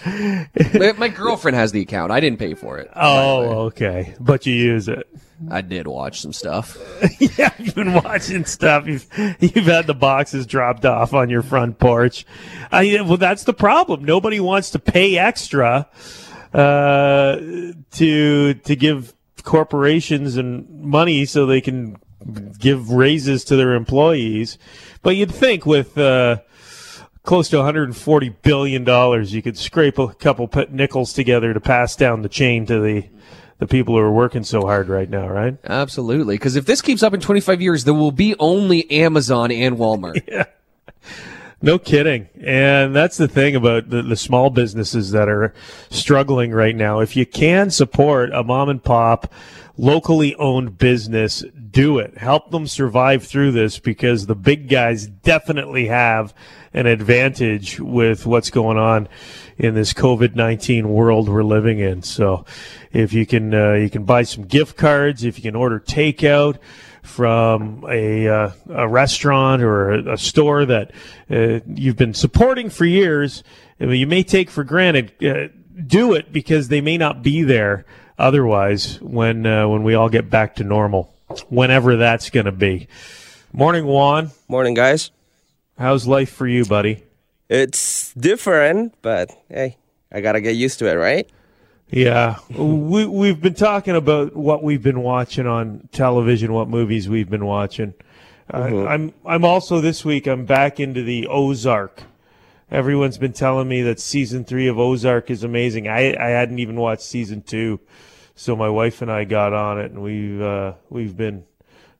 my, 0.04 0.92
my 0.98 1.08
girlfriend 1.08 1.56
has 1.56 1.72
the 1.72 1.80
account. 1.80 2.10
I 2.10 2.20
didn't 2.20 2.38
pay 2.38 2.54
for 2.54 2.78
it. 2.78 2.90
Oh, 2.96 3.66
okay. 3.66 4.14
But 4.18 4.46
you 4.46 4.54
use 4.54 4.88
it. 4.88 5.06
I 5.50 5.60
did 5.60 5.86
watch 5.86 6.20
some 6.20 6.32
stuff. 6.32 6.78
yeah, 7.18 7.52
you've 7.58 7.74
been 7.74 7.94
watching 7.94 8.44
stuff. 8.44 8.86
You've 8.86 9.06
you've 9.40 9.66
had 9.66 9.86
the 9.86 9.94
boxes 9.94 10.46
dropped 10.46 10.84
off 10.84 11.14
on 11.14 11.30
your 11.30 11.42
front 11.42 11.78
porch. 11.78 12.24
I, 12.70 13.00
well, 13.02 13.16
that's 13.16 13.44
the 13.44 13.54
problem. 13.54 14.04
Nobody 14.04 14.40
wants 14.40 14.70
to 14.70 14.78
pay 14.78 15.18
extra 15.18 15.88
uh, 16.54 17.36
to 17.92 18.54
to 18.54 18.76
give 18.76 19.14
corporations 19.42 20.36
and 20.36 20.68
money 20.82 21.24
so 21.24 21.46
they 21.46 21.60
can 21.60 21.96
give 22.58 22.90
raises 22.90 23.44
to 23.44 23.56
their 23.56 23.74
employees. 23.74 24.58
But 25.02 25.16
you'd 25.16 25.34
think 25.34 25.66
with 25.66 25.98
uh, 25.98 26.38
close 27.24 27.48
to 27.50 27.56
140 27.56 28.28
billion 28.42 28.84
dollars, 28.84 29.34
you 29.34 29.42
could 29.42 29.58
scrape 29.58 29.98
a 29.98 30.14
couple 30.14 30.48
nickels 30.70 31.12
together 31.12 31.52
to 31.52 31.60
pass 31.60 31.96
down 31.96 32.22
the 32.22 32.28
chain 32.28 32.66
to 32.66 32.80
the 32.80 33.08
the 33.62 33.68
people 33.68 33.94
who 33.94 34.00
are 34.00 34.10
working 34.10 34.42
so 34.42 34.62
hard 34.62 34.88
right 34.88 35.08
now, 35.08 35.28
right? 35.28 35.56
Absolutely. 35.62 36.34
Because 36.34 36.56
if 36.56 36.66
this 36.66 36.82
keeps 36.82 37.00
up 37.00 37.14
in 37.14 37.20
25 37.20 37.62
years, 37.62 37.84
there 37.84 37.94
will 37.94 38.10
be 38.10 38.34
only 38.40 38.90
Amazon 38.90 39.52
and 39.52 39.76
Walmart. 39.76 40.48
No 41.64 41.78
kidding. 41.78 42.28
And 42.44 42.92
that's 42.92 43.16
the 43.16 43.28
thing 43.28 43.54
about 43.54 43.88
the, 43.88 44.02
the 44.02 44.16
small 44.16 44.50
businesses 44.50 45.12
that 45.12 45.28
are 45.28 45.54
struggling 45.90 46.50
right 46.50 46.74
now. 46.74 46.98
If 46.98 47.14
you 47.14 47.24
can 47.24 47.70
support 47.70 48.34
a 48.34 48.42
mom 48.42 48.68
and 48.68 48.82
pop, 48.82 49.32
locally 49.76 50.34
owned 50.34 50.76
business, 50.76 51.44
do 51.70 52.00
it. 52.00 52.18
Help 52.18 52.50
them 52.50 52.66
survive 52.66 53.24
through 53.24 53.52
this 53.52 53.78
because 53.78 54.26
the 54.26 54.34
big 54.34 54.68
guys 54.68 55.06
definitely 55.06 55.86
have 55.86 56.34
an 56.74 56.86
advantage 56.86 57.78
with 57.78 58.26
what's 58.26 58.50
going 58.50 58.78
on 58.78 59.08
in 59.56 59.74
this 59.74 59.92
COVID 59.92 60.34
19 60.34 60.88
world 60.88 61.28
we're 61.28 61.44
living 61.44 61.78
in. 61.78 62.02
So 62.02 62.44
if 62.92 63.12
you 63.12 63.26
can, 63.26 63.54
uh, 63.54 63.72
you 63.72 63.90
can 63.90 64.04
buy 64.04 64.22
some 64.22 64.44
gift 64.44 64.76
cards, 64.76 65.24
if 65.24 65.38
you 65.38 65.42
can 65.42 65.56
order 65.56 65.80
takeout, 65.80 66.58
from 67.02 67.84
a, 67.90 68.28
uh, 68.28 68.50
a 68.70 68.88
restaurant 68.88 69.60
or 69.62 69.90
a, 69.90 70.12
a 70.12 70.16
store 70.16 70.64
that 70.64 70.92
uh, 71.30 71.58
you've 71.66 71.96
been 71.96 72.14
supporting 72.14 72.70
for 72.70 72.84
years, 72.84 73.42
I 73.80 73.86
mean, 73.86 73.98
you 73.98 74.06
may 74.06 74.22
take 74.22 74.50
for 74.50 74.62
granted. 74.62 75.12
Uh, 75.22 75.48
do 75.86 76.12
it 76.14 76.32
because 76.32 76.68
they 76.68 76.80
may 76.80 76.98
not 76.98 77.22
be 77.22 77.42
there 77.42 77.84
otherwise 78.18 79.00
when 79.00 79.46
uh, 79.46 79.66
when 79.68 79.82
we 79.82 79.94
all 79.94 80.08
get 80.08 80.30
back 80.30 80.56
to 80.56 80.64
normal, 80.64 81.14
whenever 81.48 81.96
that's 81.96 82.30
going 82.30 82.46
to 82.46 82.52
be. 82.52 82.88
Morning, 83.52 83.86
Juan. 83.86 84.30
Morning, 84.48 84.74
guys. 84.74 85.10
How's 85.78 86.06
life 86.06 86.30
for 86.30 86.46
you, 86.46 86.64
buddy? 86.64 87.02
It's 87.48 88.12
different, 88.14 88.94
but 89.02 89.30
hey, 89.48 89.76
I 90.10 90.20
gotta 90.20 90.40
get 90.40 90.54
used 90.56 90.78
to 90.78 90.90
it, 90.90 90.94
right? 90.94 91.28
Yeah, 91.92 92.38
we 92.48 93.04
we've 93.04 93.38
been 93.38 93.52
talking 93.52 93.94
about 93.94 94.34
what 94.34 94.62
we've 94.62 94.82
been 94.82 95.02
watching 95.02 95.46
on 95.46 95.90
television, 95.92 96.54
what 96.54 96.66
movies 96.66 97.06
we've 97.06 97.28
been 97.28 97.44
watching. 97.44 97.92
Uh, 98.52 98.86
I'm 98.86 99.12
I'm 99.26 99.44
also 99.44 99.82
this 99.82 100.02
week 100.02 100.26
I'm 100.26 100.46
back 100.46 100.80
into 100.80 101.02
the 101.02 101.26
Ozark. 101.26 102.04
Everyone's 102.70 103.18
been 103.18 103.34
telling 103.34 103.68
me 103.68 103.82
that 103.82 104.00
season 104.00 104.42
three 104.42 104.68
of 104.68 104.78
Ozark 104.78 105.30
is 105.30 105.44
amazing. 105.44 105.86
I 105.86 106.16
I 106.18 106.30
hadn't 106.30 106.60
even 106.60 106.76
watched 106.76 107.02
season 107.02 107.42
two, 107.42 107.78
so 108.34 108.56
my 108.56 108.70
wife 108.70 109.02
and 109.02 109.12
I 109.12 109.24
got 109.24 109.52
on 109.52 109.78
it, 109.78 109.90
and 109.90 110.02
we've 110.02 110.40
uh, 110.40 110.72
we've 110.88 111.14
been 111.14 111.44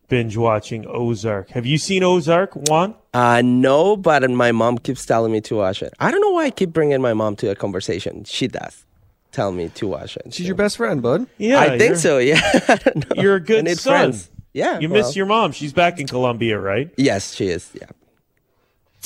binge 0.09 0.39
watching 0.39 0.87
Ozark. 0.89 1.51
Have 1.51 1.67
you 1.67 1.77
seen 1.77 2.03
Ozark? 2.03 2.55
Juan? 2.55 2.95
Uh, 3.13 3.43
no, 3.45 3.99
but 3.99 4.29
my 4.31 4.53
mom 4.53 4.79
keeps 4.79 5.05
telling 5.05 5.33
me 5.33 5.43
to 5.43 5.57
watch 5.57 5.83
it. 5.83 5.93
I 6.01 6.11
don't 6.11 6.23
know 6.23 6.31
why 6.31 6.45
I 6.45 6.51
keep 6.51 6.73
bringing 6.73 7.03
my 7.03 7.13
mom 7.13 7.37
to 7.37 7.51
a 7.51 7.55
conversation. 7.55 8.25
She 8.25 8.49
does 8.49 8.87
tell 9.33 9.51
me 9.53 9.69
to 9.71 9.87
watch 9.89 10.17
it. 10.17 10.33
She's 10.33 10.45
so. 10.47 10.49
your 10.49 10.55
best 10.57 10.77
friend, 10.77 11.03
bud. 11.03 11.27
Yeah, 11.39 11.59
I 11.61 11.79
think 11.79 11.97
so. 11.97 12.19
Yeah, 12.19 12.41
I 12.69 12.77
don't 12.77 13.11
know. 13.17 13.23
You're 13.23 13.37
a 13.37 13.41
good 13.41 13.67
And 13.67 13.79
son. 13.79 13.93
friends. 13.93 14.31
Yeah, 14.55 14.79
You 14.81 14.89
well, 14.91 15.03
miss 15.03 15.17
your 15.17 15.27
mom. 15.27 15.53
She's 15.53 15.73
back 15.73 15.99
in 15.99 16.07
Colombia, 16.07 16.59
right? 16.61 16.91
Yes, 16.99 17.35
she 17.35 17.49
is. 17.49 17.71
Yeah. 17.75 17.87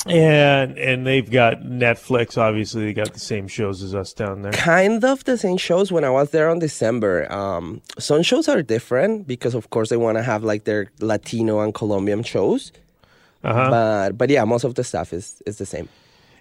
And 0.05 0.77
and 0.77 1.07
they've 1.07 1.29
got 1.29 1.61
Netflix. 1.61 2.37
Obviously, 2.37 2.85
they 2.85 2.93
got 2.93 3.13
the 3.13 3.19
same 3.19 3.47
shows 3.47 3.81
as 3.81 3.95
us 3.95 4.13
down 4.13 4.43
there. 4.43 4.51
kind 4.51 5.03
of 5.03 5.23
the 5.23 5.37
same 5.37 5.57
shows 5.57 5.91
when 5.91 6.03
I 6.03 6.09
was 6.11 6.29
there 6.29 6.49
on 6.49 6.59
December. 6.59 7.29
Um, 7.31 7.81
some 7.97 8.21
shows 8.21 8.47
are 8.47 8.61
different 8.61 9.25
because, 9.27 9.55
of 9.55 9.69
course, 9.71 9.89
they 9.89 9.97
want 9.97 10.17
to 10.17 10.23
have 10.23 10.43
like 10.43 10.65
their 10.65 10.91
Latino 11.01 11.59
and 11.61 11.73
Colombian 11.73 12.23
shows. 12.23 12.71
Uh-huh. 13.43 13.69
But 13.71 14.17
but 14.17 14.29
yeah, 14.29 14.43
most 14.45 14.63
of 14.63 14.75
the 14.75 14.83
stuff 14.83 15.13
is 15.13 15.41
is 15.47 15.57
the 15.57 15.65
same. 15.65 15.89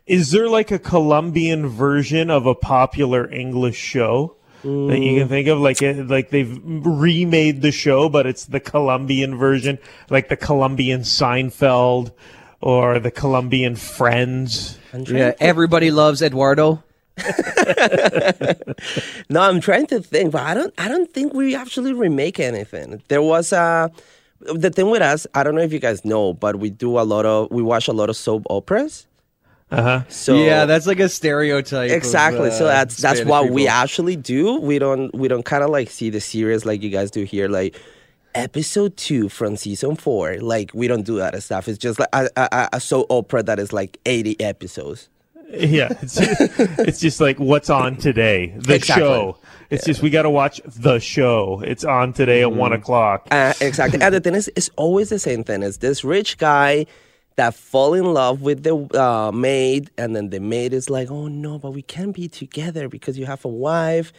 Is 0.06 0.30
there 0.30 0.48
like 0.48 0.70
a 0.70 0.78
Colombian 0.78 1.66
version 1.68 2.30
of 2.30 2.46
a 2.46 2.54
popular 2.54 3.28
English 3.30 3.76
show 3.76 4.36
that 4.62 4.98
you 5.00 5.18
can 5.18 5.26
mm. 5.26 5.28
think 5.28 5.48
of? 5.48 5.58
Like 5.58 5.80
like 5.82 6.30
they've 6.30 6.60
remade 6.64 7.62
the 7.62 7.72
show, 7.72 8.08
but 8.08 8.26
it's 8.26 8.44
the 8.44 8.60
Colombian 8.60 9.36
version, 9.36 9.78
like 10.08 10.28
the 10.28 10.36
Colombian 10.36 11.00
Seinfeld 11.00 12.12
or 12.60 13.00
the 13.00 13.10
Colombian 13.10 13.76
Friends. 13.76 14.78
Yeah, 15.06 15.32
everybody 15.40 15.90
loves 15.90 16.22
Eduardo. 16.22 16.82
No, 19.28 19.40
I'm 19.40 19.60
trying 19.60 19.86
to 19.88 20.00
think, 20.00 20.32
but 20.32 20.42
I 20.42 20.54
don't 20.54 20.72
I 20.78 20.88
don't 20.88 21.12
think 21.12 21.34
we 21.34 21.56
actually 21.56 21.92
remake 21.92 22.38
anything. 22.38 23.02
There 23.08 23.22
was 23.22 23.52
a 23.52 23.90
the 24.40 24.70
thing 24.70 24.90
with 24.90 25.02
us. 25.02 25.26
I 25.34 25.42
don't 25.42 25.54
know 25.54 25.62
if 25.62 25.72
you 25.72 25.80
guys 25.80 26.04
know, 26.04 26.32
but 26.32 26.60
we 26.60 26.70
do 26.70 26.98
a 26.98 27.02
lot 27.02 27.26
of 27.26 27.50
we 27.50 27.62
watch 27.62 27.88
a 27.88 27.92
lot 27.92 28.08
of 28.08 28.16
soap 28.16 28.44
operas. 28.48 29.06
Uh 29.70 29.82
huh. 29.82 30.02
So 30.08 30.37
yeah, 30.37 30.64
that's 30.64 30.87
like 30.87 31.00
a 31.00 31.08
stereotype. 31.08 31.90
of, 31.90 31.96
exactly 31.96 32.50
so 32.52 32.66
uh, 32.66 32.68
that's 32.68 32.96
that's 32.99 33.18
Spanish 33.18 33.28
what 33.30 33.50
we 33.50 33.66
actually 33.66 34.14
do 34.16 34.61
we 34.61 34.78
don't 34.78 35.12
we 35.14 35.26
don't 35.28 35.44
kind 35.44 35.64
of 35.64 35.70
like 35.70 35.90
see 35.90 36.08
the 36.11 36.20
series 36.20 36.64
like 36.64 36.82
you 36.82 36.90
guys 36.90 37.11
do 37.11 37.25
here 37.25 37.49
like 37.49 37.76
episode 38.35 38.96
two 38.96 39.28
from 39.28 39.56
season 39.56 39.96
four 39.96 40.37
like 40.38 40.70
we 40.75 40.87
don't 40.87 41.02
do 41.04 41.16
that 41.16 41.40
stuff 41.42 41.66
it's 41.68 41.78
just 41.78 41.99
like 41.99 42.08
a, 42.12 42.28
a, 42.37 42.49
a- 42.52 42.68
a 42.75 42.80
soap 42.80 43.06
opera 43.11 43.42
that 43.42 43.58
is 43.58 43.73
like 43.73 43.99
80 44.06 44.38
episodes 44.40 45.08
Yeah, 45.50 45.88
it's 46.02 46.16
it's 46.20 47.00
just 47.00 47.20
like 47.20 47.38
what's 47.38 47.70
on 47.70 47.96
today, 47.96 48.52
the 48.58 48.75
Exactly. 48.75 49.02
show. 49.04 49.38
It's 49.70 49.85
just 49.85 50.02
we 50.02 50.11
got 50.11 50.23
to 50.23 50.30
watch 50.30 50.61
the 50.64 50.99
show. 50.99 51.62
It's 51.64 51.85
on 51.85 52.12
today 52.12 52.42
at 52.42 52.52
one 52.52 52.73
o'clock. 52.73 53.26
uh, 53.30 53.52
exactly 53.61 54.00
and 54.02 54.12
the 54.14 54.20
thing 54.20 54.35
is 54.35 54.50
it's 54.56 54.70
always 54.76 55.08
the 55.08 55.18
same 55.18 55.42
thing 55.44 55.62
it's 55.62 55.78
this 55.78 56.04
rich 56.04 56.37
guy 56.38 56.85
that 57.36 57.54
fall 57.54 57.94
in 57.94 58.04
love 58.04 58.42
with 58.42 58.62
the 58.62 58.76
uh, 58.98 59.30
maid 59.32 59.90
and 59.96 60.16
then 60.16 60.30
the 60.30 60.40
maid 60.40 60.72
is 60.72 60.90
like 60.90 61.10
oh 61.10 61.28
no 61.28 61.58
but 61.58 61.72
we 61.72 61.82
can't 61.82 62.14
be 62.14 62.28
together 62.28 62.88
because 62.88 63.18
you 63.18 63.26
have 63.26 63.44
a 63.44 63.48
wife 63.48 64.12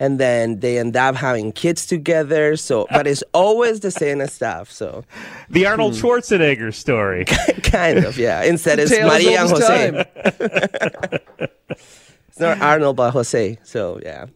and 0.00 0.18
then 0.18 0.60
they 0.60 0.78
end 0.78 0.96
up 0.96 1.14
having 1.14 1.52
kids 1.52 1.86
together 1.86 2.56
so 2.56 2.86
but 2.90 3.06
it's 3.06 3.22
always 3.34 3.80
the 3.80 3.90
same 3.90 4.26
stuff 4.26 4.70
so 4.70 5.04
The 5.50 5.66
Arnold 5.66 5.94
Schwarzenegger 5.94 6.72
story. 6.74 7.24
kind 7.62 8.04
of, 8.04 8.16
yeah. 8.18 8.42
Instead, 8.42 8.78
it's 8.78 8.90
Tale 8.90 9.06
Maria 9.06 9.42
and 9.42 9.50
Jose. 9.50 10.06
It's 12.28 12.40
not 12.40 12.62
Arnold, 12.62 12.96
but 12.96 13.10
Jose. 13.10 13.58
So, 13.62 14.00
yeah. 14.02 14.26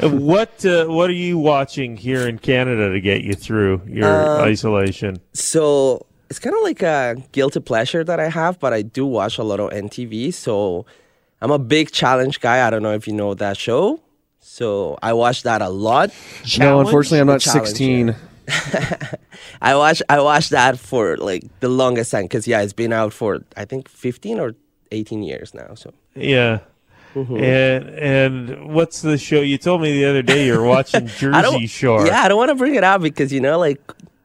what 0.00 0.64
uh, 0.66 0.84
what 0.84 1.08
are 1.08 1.14
you 1.14 1.38
watching 1.38 1.96
here 1.96 2.28
in 2.28 2.38
Canada 2.38 2.92
to 2.92 3.00
get 3.00 3.22
you 3.22 3.32
through 3.32 3.80
your 3.86 4.40
isolation? 4.42 5.18
So, 5.32 6.04
it's 6.32 6.38
kind 6.38 6.56
of 6.56 6.62
like 6.62 6.82
a 6.82 7.22
guilty 7.32 7.60
pleasure 7.60 8.02
that 8.04 8.18
I 8.18 8.30
have, 8.30 8.58
but 8.58 8.72
I 8.72 8.80
do 8.80 9.04
watch 9.04 9.36
a 9.36 9.42
lot 9.42 9.60
of 9.60 9.68
MTV. 9.68 10.32
So, 10.32 10.86
I'm 11.42 11.50
a 11.50 11.58
big 11.58 11.90
challenge 11.90 12.40
guy. 12.40 12.66
I 12.66 12.70
don't 12.70 12.82
know 12.82 12.94
if 12.94 13.06
you 13.06 13.12
know 13.12 13.34
that 13.34 13.58
show. 13.58 14.00
So, 14.40 14.98
I 15.02 15.12
watch 15.12 15.42
that 15.42 15.60
a 15.60 15.68
lot. 15.68 16.10
No, 16.58 16.80
unfortunately, 16.80 17.20
I'm 17.20 17.26
not 17.26 17.42
16. 17.42 18.16
I 19.60 19.76
watch 19.76 20.00
I 20.08 20.20
watch 20.22 20.48
that 20.48 20.78
for 20.78 21.18
like 21.18 21.44
the 21.60 21.68
longest 21.68 22.10
time 22.10 22.24
because 22.24 22.48
yeah, 22.48 22.62
it's 22.62 22.72
been 22.72 22.94
out 22.94 23.12
for 23.12 23.44
I 23.56 23.66
think 23.66 23.88
15 23.90 24.40
or 24.40 24.54
18 24.90 25.22
years 25.22 25.52
now. 25.52 25.74
So 25.74 25.92
Yeah. 26.14 26.60
Mm-hmm. 27.14 27.36
And 27.36 27.88
and 27.90 28.74
what's 28.74 29.02
the 29.02 29.18
show? 29.18 29.42
You 29.42 29.58
told 29.58 29.82
me 29.82 29.92
the 29.92 30.06
other 30.06 30.22
day 30.22 30.46
you 30.46 30.58
were 30.58 30.66
watching 30.66 31.06
Jersey 31.18 31.66
Shore. 31.66 32.06
Yeah, 32.06 32.22
I 32.22 32.28
don't 32.28 32.38
want 32.38 32.48
to 32.48 32.56
bring 32.56 32.74
it 32.74 32.84
up 32.84 33.02
because 33.02 33.32
you 33.32 33.40
know, 33.40 33.58
like 33.58 33.80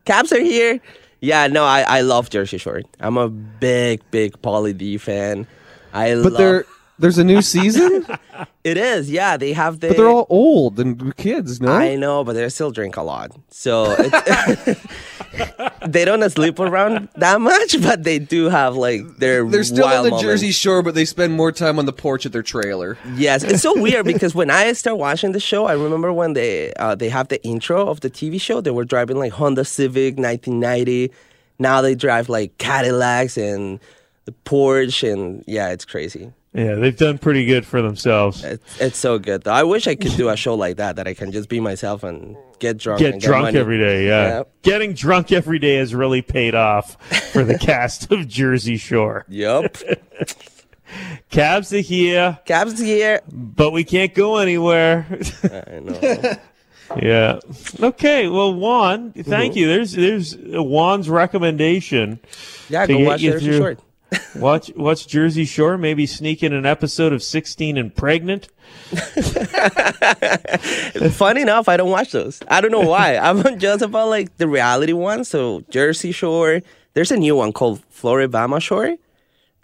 Caps 0.07 0.31
are 0.31 0.39
here. 0.39 0.79
Yeah, 1.19 1.47
no, 1.47 1.63
I, 1.63 1.81
I 1.81 2.01
love 2.01 2.29
Jersey 2.29 2.57
Shore. 2.57 2.81
I'm 2.99 3.17
a 3.17 3.27
big, 3.29 4.01
big 4.11 4.41
Pauly 4.41 4.77
D 4.77 4.97
fan. 4.97 5.47
I 5.93 6.13
But 6.21 6.33
love 6.33 6.37
there, 6.37 6.65
there's 6.99 7.17
a 7.17 7.23
new 7.23 7.41
season. 7.41 8.05
it 8.63 8.77
is. 8.77 9.09
Yeah, 9.09 9.37
they 9.37 9.53
have 9.53 9.79
the. 9.79 9.89
but 9.89 9.97
they're 9.97 10.09
all 10.09 10.27
old 10.29 10.79
and 10.79 11.15
kids. 11.15 11.61
No, 11.61 11.71
I 11.71 11.95
know, 11.95 12.23
but 12.23 12.33
they 12.33 12.47
still 12.49 12.71
drink 12.71 12.97
a 12.97 13.03
lot. 13.03 13.31
So 13.49 13.95
it's, 13.97 14.81
they 15.87 16.05
don't 16.05 16.27
sleep 16.29 16.59
around 16.59 17.09
that 17.15 17.39
much, 17.39 17.81
but 17.81 18.03
they 18.03 18.19
do 18.19 18.49
have 18.49 18.75
like 18.75 19.17
their. 19.17 19.45
they're 19.45 19.63
still 19.63 19.85
on 19.85 20.03
the 20.03 20.09
moments. 20.09 20.23
Jersey 20.23 20.51
Shore, 20.51 20.81
but 20.81 20.95
they 20.95 21.05
spend 21.05 21.33
more 21.33 21.51
time 21.51 21.77
on 21.77 21.85
the 21.85 21.93
porch 21.93 22.25
at 22.25 22.31
their 22.31 22.43
trailer. 22.43 22.97
Yes, 23.15 23.43
it's 23.43 23.61
so 23.61 23.79
weird 23.79 24.05
because 24.13 24.33
when 24.33 24.49
I 24.49 24.73
start 24.73 24.97
watching 24.97 25.33
the 25.33 25.39
show, 25.39 25.65
I 25.65 25.73
remember 25.73 26.11
when 26.11 26.33
they 26.33 26.73
uh, 26.73 26.95
they 26.95 27.09
have 27.09 27.27
the 27.27 27.43
intro 27.45 27.87
of 27.87 28.01
the 28.01 28.09
TV 28.09 28.41
show. 28.41 28.61
They 28.61 28.71
were 28.71 28.85
driving 28.85 29.17
like 29.17 29.33
Honda 29.33 29.65
Civic 29.65 30.17
1990. 30.17 31.11
Now 31.59 31.81
they 31.81 31.95
drive 31.95 32.29
like 32.29 32.57
Cadillacs 32.57 33.37
and 33.37 33.79
the 34.25 34.33
Porsche, 34.45 35.11
and 35.11 35.43
yeah, 35.47 35.69
it's 35.69 35.85
crazy. 35.85 36.31
Yeah, 36.53 36.75
they've 36.75 36.97
done 36.97 37.17
pretty 37.19 37.45
good 37.45 37.65
for 37.65 37.81
themselves. 37.83 38.43
It's, 38.43 38.81
it's 38.81 38.97
so 38.97 39.19
good. 39.19 39.43
Though. 39.43 39.51
I 39.51 39.63
wish 39.63 39.85
I 39.87 39.95
could 39.95 40.15
do 40.15 40.29
a 40.29 40.35
show 40.37 40.55
like 40.55 40.77
that 40.77 40.95
that 40.95 41.07
I 41.07 41.13
can 41.13 41.31
just 41.31 41.49
be 41.49 41.59
myself 41.59 42.03
and 42.03 42.35
get 42.59 42.77
drunk. 42.77 42.99
Get 42.99 43.19
drunk 43.19 43.43
money. 43.43 43.59
every 43.59 43.77
day, 43.77 44.07
yeah. 44.07 44.27
Yeah. 44.27 44.43
Getting 44.63 44.93
drunk 44.93 45.31
every 45.31 45.59
day 45.59 45.75
has 45.75 45.93
really 45.93 46.21
paid 46.23 46.55
off 46.55 46.95
for 47.31 47.43
the 47.43 47.57
cast 47.59 48.11
of 48.11 48.27
Jersey 48.27 48.77
Shore. 48.77 49.25
Yup. 49.29 49.75
Cabs 51.29 51.73
are 51.73 51.79
here, 51.79 52.39
Cabs 52.45 52.79
here. 52.79 53.21
but 53.31 53.71
we 53.71 53.83
can't 53.83 54.13
go 54.13 54.37
anywhere. 54.37 55.05
I 55.43 55.79
know. 55.79 55.99
yeah. 57.01 57.39
Okay. 57.81 58.29
Well, 58.29 58.53
Juan, 58.53 59.11
thank 59.11 59.51
Mm-hmm. 59.53 59.59
you. 59.59 59.67
There's 59.67 59.91
there's 59.91 60.35
Juan's 60.37 61.09
recommendation. 61.09 62.19
Yeah, 62.69 62.87
go 62.87 62.97
get 62.97 63.05
watch 63.05 63.19
Jersey 63.19 63.57
Shore. 63.57 63.75
Watch 64.35 64.71
watch 64.75 65.07
Jersey 65.07 65.45
Shore. 65.45 65.77
Maybe 65.77 66.05
sneak 66.05 66.43
in 66.43 66.53
an 66.53 66.65
episode 66.65 67.11
of 67.13 67.21
16 67.21 67.77
and 67.77 67.93
Pregnant. 67.93 68.47
Funny 71.11 71.41
enough, 71.41 71.67
I 71.67 71.75
don't 71.77 71.89
watch 71.89 72.11
those. 72.11 72.39
I 72.47 72.61
don't 72.61 72.71
know 72.71 72.87
why. 72.87 73.17
I'm 73.21 73.59
just 73.59 73.81
about 73.81 74.09
like 74.09 74.37
the 74.37 74.47
reality 74.47 74.93
ones. 74.93 75.27
So 75.27 75.63
Jersey 75.69 76.11
Shore. 76.11 76.61
There's 76.93 77.11
a 77.11 77.17
new 77.17 77.35
one 77.35 77.53
called 77.53 77.83
Floribama 77.91 78.61
Shore. 78.61 78.95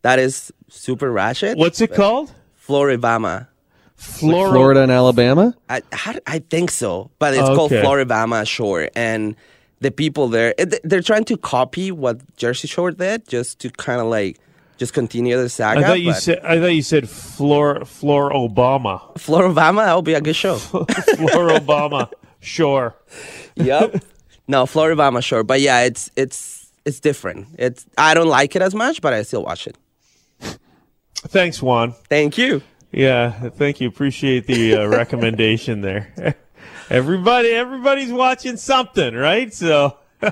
That 0.03 0.19
is 0.19 0.51
super 0.69 1.11
ratchet. 1.11 1.57
What's 1.57 1.81
it 1.81 1.93
called? 1.93 2.31
Floribama. 2.67 3.47
Florida. 3.95 4.51
Florida 4.51 4.83
and 4.83 4.91
Alabama. 4.91 5.55
I 5.69 5.81
how, 5.91 6.13
I 6.27 6.39
think 6.39 6.71
so, 6.71 7.09
but 7.19 7.33
it's 7.33 7.47
called 7.47 7.71
Floribama 7.71 8.45
Shore, 8.45 8.89
and 8.95 9.35
the 9.83 9.91
people 9.91 10.27
there 10.29 10.55
they're 10.83 11.01
trying 11.01 11.25
to 11.25 11.37
copy 11.37 11.91
what 11.91 12.17
Jersey 12.37 12.67
Shore 12.67 12.91
did, 12.91 13.27
just 13.27 13.59
to 13.59 13.69
kind 13.69 13.99
of 14.01 14.07
like 14.07 14.39
just 14.77 14.93
continue 14.93 15.37
the 15.37 15.49
saga. 15.49 15.81
I 15.81 15.83
thought 15.83 16.01
you 16.01 16.13
said 16.13 16.39
I 16.39 16.59
thought 16.59 16.73
you 16.73 16.81
said 16.81 17.09
Flor 17.09 17.85
Flor 17.85 18.31
Obama. 18.31 19.13
Floribama. 19.15 19.85
That 19.85 19.95
would 19.95 20.05
be 20.05 20.13
a 20.13 20.21
good 20.21 20.35
show. 20.35 20.55
Flor 20.57 21.49
Obama. 21.49 22.09
Sure. 22.39 22.95
yep. 23.55 24.03
No, 24.47 24.65
Floribama 24.65 25.23
sure. 25.23 25.43
but 25.43 25.61
yeah, 25.61 25.81
it's 25.81 26.09
it's 26.15 26.71
it's 26.85 26.99
different. 26.99 27.47
It's 27.59 27.85
I 27.97 28.13
don't 28.13 28.27
like 28.27 28.55
it 28.55 28.61
as 28.61 28.73
much, 28.73 29.01
but 29.01 29.13
I 29.13 29.21
still 29.23 29.43
watch 29.43 29.67
it. 29.67 29.77
Thanks, 31.27 31.61
Juan. 31.61 31.93
Thank 32.09 32.37
you. 32.37 32.61
Yeah, 32.91 33.49
thank 33.49 33.81
you. 33.81 33.87
Appreciate 33.87 34.45
the 34.45 34.75
uh, 34.75 34.87
recommendation 34.87 35.81
there. 35.81 36.35
Everybody, 36.89 37.49
everybody's 37.49 38.11
watching 38.11 38.57
something, 38.57 39.15
right? 39.15 39.53
So, 39.53 39.97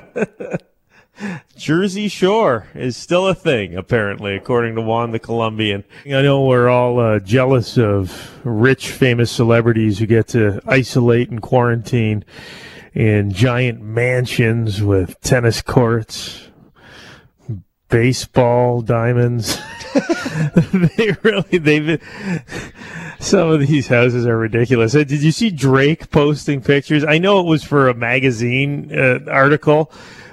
Jersey 1.56 2.08
Shore 2.08 2.66
is 2.74 2.96
still 2.96 3.26
a 3.26 3.34
thing, 3.34 3.76
apparently, 3.76 4.34
according 4.36 4.74
to 4.74 4.82
Juan 4.82 5.12
the 5.12 5.18
Colombian. 5.18 5.84
I 6.06 6.22
know 6.22 6.44
we're 6.44 6.68
all 6.68 6.98
uh, 6.98 7.18
jealous 7.20 7.78
of 7.78 8.40
rich, 8.44 8.90
famous 8.90 9.30
celebrities 9.30 9.98
who 9.98 10.06
get 10.06 10.28
to 10.28 10.60
isolate 10.66 11.30
and 11.30 11.40
quarantine 11.40 12.24
in 12.94 13.32
giant 13.32 13.80
mansions 13.80 14.82
with 14.82 15.20
tennis 15.20 15.62
courts, 15.62 16.48
baseball 17.92 18.80
diamonds. 18.80 19.58
they 20.72 21.14
really, 21.22 21.58
they've, 21.58 22.02
some 23.20 23.50
of 23.50 23.60
these 23.60 23.86
houses 23.86 24.26
are 24.26 24.36
ridiculous. 24.36 24.94
Uh, 24.94 25.04
Did 25.04 25.22
you 25.22 25.30
see 25.30 25.50
Drake 25.50 26.10
posting 26.10 26.62
pictures? 26.62 27.04
I 27.04 27.18
know 27.18 27.38
it 27.38 27.46
was 27.46 27.62
for 27.62 27.88
a 27.88 27.94
magazine 27.94 28.90
uh, 28.98 29.20
article, 29.30 29.92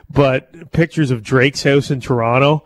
but 0.10 0.72
pictures 0.72 1.12
of 1.12 1.22
Drake's 1.22 1.62
house 1.62 1.91
in 1.91 2.00
Toronto 2.00 2.63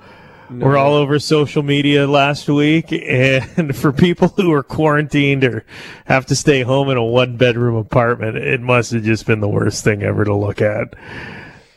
were 0.51 0.77
all 0.77 0.93
over 0.93 1.17
social 1.17 1.63
media 1.63 2.05
last 2.05 2.47
week. 2.47 2.91
And 2.91 3.75
for 3.75 3.91
people 3.91 4.27
who 4.27 4.51
are 4.53 4.61
quarantined 4.61 5.43
or 5.43 5.65
have 6.05 6.27
to 6.27 6.35
stay 6.35 6.61
home 6.61 6.89
in 6.89 6.97
a 6.97 7.03
one 7.03 7.35
bedroom 7.37 7.75
apartment, 7.75 8.37
it 8.37 8.61
must 8.61 8.91
have 8.91 9.03
just 9.03 9.25
been 9.25 9.39
the 9.39 9.49
worst 9.49 9.83
thing 9.83 10.03
ever 10.03 10.23
to 10.23 10.35
look 10.35 10.61
at. 10.61 10.93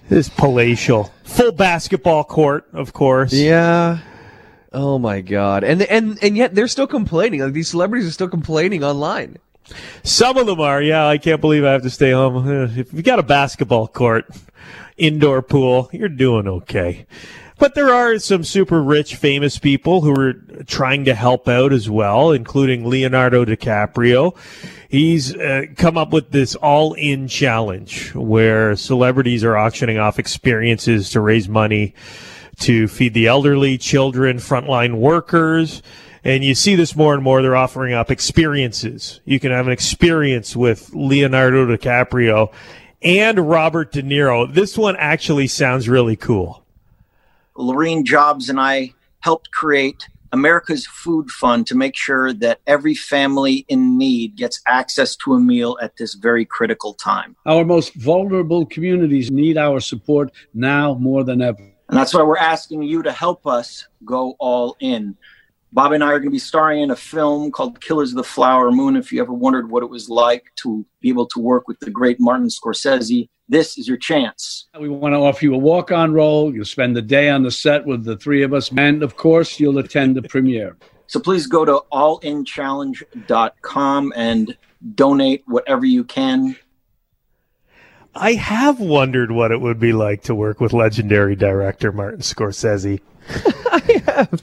This 0.09 0.29
palatial, 0.29 1.13
full 1.25 1.53
basketball 1.53 2.23
court, 2.25 2.67
of 2.73 2.93
course. 2.93 3.33
Yeah. 3.33 3.99
Oh 4.73 4.99
my 4.99 5.21
god. 5.21 5.65
And 5.65 5.83
and 5.83 6.19
and 6.23 6.37
yet 6.37 6.55
they're 6.55 6.69
still 6.69 6.87
complaining. 6.87 7.41
Like 7.41 7.53
these 7.53 7.69
celebrities 7.69 8.07
are 8.07 8.13
still 8.13 8.29
complaining 8.29 8.85
online. 8.85 9.39
Some 10.05 10.37
of 10.37 10.47
them 10.47 10.61
are, 10.61 10.81
yeah. 10.81 11.07
I 11.07 11.19
can't 11.19 11.41
believe 11.41 11.65
I 11.65 11.73
have 11.73 11.83
to 11.83 11.91
stay 11.91 12.13
home. 12.13 12.49
If 12.79 12.93
you 12.93 13.03
got 13.03 13.19
a 13.19 13.25
basketball 13.25 13.89
court, 13.89 14.27
indoor 14.97 15.43
pool, 15.43 15.91
you're 15.93 16.09
doing 16.09 16.47
okay. 16.47 17.07
But 17.59 17.75
there 17.75 17.93
are 17.93 18.19
some 18.19 18.45
super 18.45 18.83
rich, 18.83 19.17
famous 19.17 19.59
people 19.59 20.03
who 20.03 20.13
are 20.21 20.35
trying 20.67 21.07
to 21.07 21.15
help 21.15 21.49
out 21.49 21.73
as 21.73 21.89
well, 21.89 22.31
including 22.31 22.89
Leonardo 22.89 23.45
DiCaprio. 23.45 24.37
He's 24.89 25.35
uh, 25.35 25.67
come 25.77 25.97
up 25.97 26.13
with 26.13 26.31
this 26.31 26.55
all 26.55 26.95
in 26.95 27.29
challenge 27.29 28.15
where 28.15 28.77
celebrities 28.77 29.45
are 29.45 29.57
auctioning 29.57 29.99
off 29.99 30.19
experiences 30.19 31.11
to 31.11 31.21
raise 31.21 31.49
money 31.49 31.95
to 32.61 32.89
feed 32.89 33.15
the 33.15 33.27
elderly, 33.27 33.79
children, 33.79 34.39
frontline 34.39 34.95
workers. 34.95 35.83
And 36.25 36.43
you 36.43 36.55
see 36.55 36.75
this 36.75 36.97
more 36.97 37.15
and 37.15 37.23
more. 37.23 37.43
They're 37.43 37.57
offering 37.57 37.95
up 37.95 38.11
experiences. 38.11 39.21
You 39.25 39.39
can 39.39 39.53
have 39.53 39.67
an 39.67 39.73
experience 39.73 40.57
with 40.57 40.93
Leonardo 40.95 41.67
DiCaprio 41.67 42.53
and 43.03 43.49
Robert 43.49 43.93
De 43.93 44.03
Niro. 44.03 44.53
This 44.53 44.77
one 44.77 44.97
actually 44.97 45.47
sounds 45.47 45.89
really 45.89 46.17
cool. 46.17 46.65
Laurene 47.57 48.05
Jobs 48.05 48.49
and 48.49 48.61
I 48.61 48.95
helped 49.21 49.51
create 49.51 50.09
America's 50.33 50.87
Food 50.87 51.31
Fund 51.31 51.67
to 51.69 51.75
make 51.75 51.97
sure 51.97 52.33
that 52.33 52.61
every 52.67 52.95
family 52.95 53.65
in 53.69 53.99
need 53.99 54.37
gets 54.37 54.61
access 54.67 55.17
to 55.17 55.35
a 55.35 55.41
meal 55.41 55.79
at 55.81 55.97
this 55.97 56.15
very 56.15 56.45
critical 56.45 56.95
time. 56.95 57.37
Our 57.47 57.65
most 57.65 57.95
vulnerable 57.95 58.67
communities 58.67 59.31
need 59.31 59.57
our 59.59 59.81
support 59.81 60.33
now 60.55 60.95
more 60.95 61.25
than 61.25 61.43
ever. 61.43 61.73
And 61.89 61.97
that's 61.97 62.13
why 62.13 62.23
we're 62.23 62.39
asking 62.39 62.83
you 62.83 63.03
to 63.03 63.13
help 63.13 63.47
us 63.47 63.87
go 64.05 64.35
all 64.39 64.77
in. 64.81 65.17
Bob 65.73 65.93
and 65.93 66.03
I 66.03 66.09
are 66.09 66.19
going 66.19 66.31
to 66.31 66.31
be 66.31 66.39
starring 66.39 66.83
in 66.83 66.91
a 66.91 66.97
film 66.97 67.51
called 67.51 67.81
Killers 67.81 68.11
of 68.11 68.17
the 68.17 68.25
Flower 68.25 68.71
Moon. 68.73 68.97
If 68.97 69.13
you 69.13 69.21
ever 69.21 69.33
wondered 69.33 69.71
what 69.71 69.83
it 69.83 69.91
was 69.91 70.09
like 70.09 70.45
to 70.57 70.87
be 71.01 71.09
able 71.09 71.27
to 71.27 71.41
work 71.41 71.69
with 71.69 71.79
the 71.81 71.91
great 71.91 72.19
Martin 72.19 72.49
Scorsese, 72.49 73.29
this 73.49 73.79
is 73.79 73.87
your 73.87 73.97
chance. 73.97 74.67
We 74.79 74.89
want 74.89 75.15
to 75.15 75.19
offer 75.19 75.45
you 75.45 75.55
a 75.55 75.59
walk 75.59 75.93
on 75.93 76.13
role. 76.13 76.53
You'll 76.55 76.65
spend 76.65 76.97
the 76.97 77.03
day 77.03 77.31
on 77.31 77.45
the 77.45 77.51
set 77.51 77.85
with 77.87 78.05
the 78.05 78.17
three 78.17 78.43
of 78.43 78.53
us. 78.53 78.71
And 78.77 79.03
of 79.03 79.17
course, 79.17 79.59
you'll 79.61 79.79
attend 79.79 80.17
the 80.17 80.23
premiere. 80.23 80.77
So 81.07 81.21
please 81.21 81.47
go 81.47 81.65
to 81.65 81.81
allinchallenge.com 81.93 84.13
and 84.17 84.59
donate 84.95 85.45
whatever 85.47 85.87
you 85.87 86.05
can. 86.05 86.57
I 88.15 88.33
have 88.33 88.81
wondered 88.81 89.31
what 89.31 89.53
it 89.53 89.61
would 89.61 89.79
be 89.79 89.93
like 89.93 90.23
to 90.23 90.35
work 90.35 90.59
with 90.61 90.73
legendary 90.73 91.37
director 91.37 91.93
Martin 91.93 92.21
Scorsese. 92.21 93.01
I 93.29 94.03
have. 94.07 94.43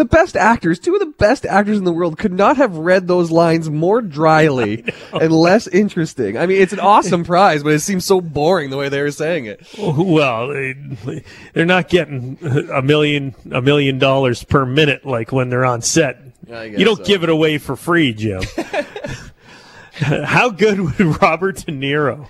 The 0.00 0.06
best 0.06 0.34
actors, 0.34 0.78
two 0.78 0.94
of 0.94 1.00
the 1.00 1.12
best 1.18 1.44
actors 1.44 1.76
in 1.76 1.84
the 1.84 1.92
world, 1.92 2.16
could 2.16 2.32
not 2.32 2.56
have 2.56 2.74
read 2.78 3.06
those 3.06 3.30
lines 3.30 3.68
more 3.68 4.00
dryly 4.00 4.82
and 5.12 5.30
less 5.30 5.66
interesting. 5.66 6.38
I 6.38 6.46
mean, 6.46 6.62
it's 6.62 6.72
an 6.72 6.80
awesome 6.80 7.22
prize, 7.22 7.62
but 7.62 7.74
it 7.74 7.80
seems 7.80 8.06
so 8.06 8.22
boring 8.22 8.70
the 8.70 8.78
way 8.78 8.88
they 8.88 9.02
were 9.02 9.10
saying 9.10 9.44
it. 9.44 9.60
Well, 9.78 10.48
they- 10.48 11.22
they're 11.52 11.66
not 11.66 11.90
getting 11.90 12.38
a 12.72 12.80
million 12.80 13.34
a 13.52 13.60
million 13.60 13.98
dollars 13.98 14.42
per 14.42 14.64
minute 14.64 15.04
like 15.04 15.32
when 15.32 15.50
they're 15.50 15.66
on 15.66 15.82
set. 15.82 16.18
You 16.48 16.82
don't 16.86 16.96
so. 16.96 17.04
give 17.04 17.22
it 17.22 17.28
away 17.28 17.58
for 17.58 17.76
free, 17.76 18.14
Jim. 18.14 18.40
How 19.92 20.48
good 20.48 20.80
would 20.80 20.98
Robert 21.22 21.56
De 21.56 21.72
Niro 21.72 22.26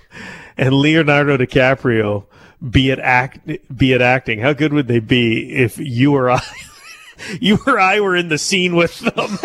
and 0.57 0.73
Leonardo 0.73 1.37
DiCaprio 1.37 2.25
be 2.69 2.91
at 2.91 2.99
act 2.99 3.47
be 3.73 3.93
at 3.93 4.01
acting? 4.01 4.39
How 4.39 4.51
good 4.51 4.73
would 4.73 4.89
they 4.89 4.99
be 4.99 5.53
if 5.53 5.77
you 5.77 6.13
or 6.15 6.29
I 6.31 6.41
you 7.41 7.59
or 7.65 7.79
I 7.79 7.99
were 7.99 8.15
in 8.15 8.29
the 8.29 8.37
scene 8.37 8.75
with 8.75 8.99
them? 8.99 9.37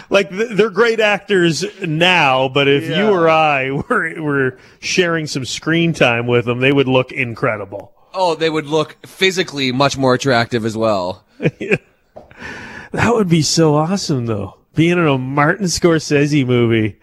like 0.10 0.28
they're 0.30 0.70
great 0.70 1.00
actors 1.00 1.64
now, 1.80 2.48
but 2.48 2.68
if 2.68 2.88
you 2.88 3.06
or 3.08 3.28
I 3.28 3.70
were 3.70 4.20
were 4.22 4.58
sharing 4.80 5.26
some 5.26 5.44
screen 5.44 5.92
time 5.92 6.26
with 6.26 6.44
them, 6.44 6.60
they 6.60 6.72
would 6.72 6.88
look 6.88 7.12
incredible. 7.12 7.92
Oh, 8.12 8.34
they 8.34 8.50
would 8.50 8.66
look 8.66 8.96
physically 9.06 9.72
much 9.72 9.96
more 9.96 10.14
attractive 10.14 10.64
as 10.64 10.76
well. 10.76 11.24
That 12.94 13.12
would 13.12 13.28
be 13.28 13.42
so 13.42 13.74
awesome, 13.74 14.26
though. 14.26 14.56
Being 14.76 14.92
in 14.98 15.06
a 15.06 15.18
Martin 15.18 15.66
Scorsese 15.66 16.46
movie. 16.46 17.00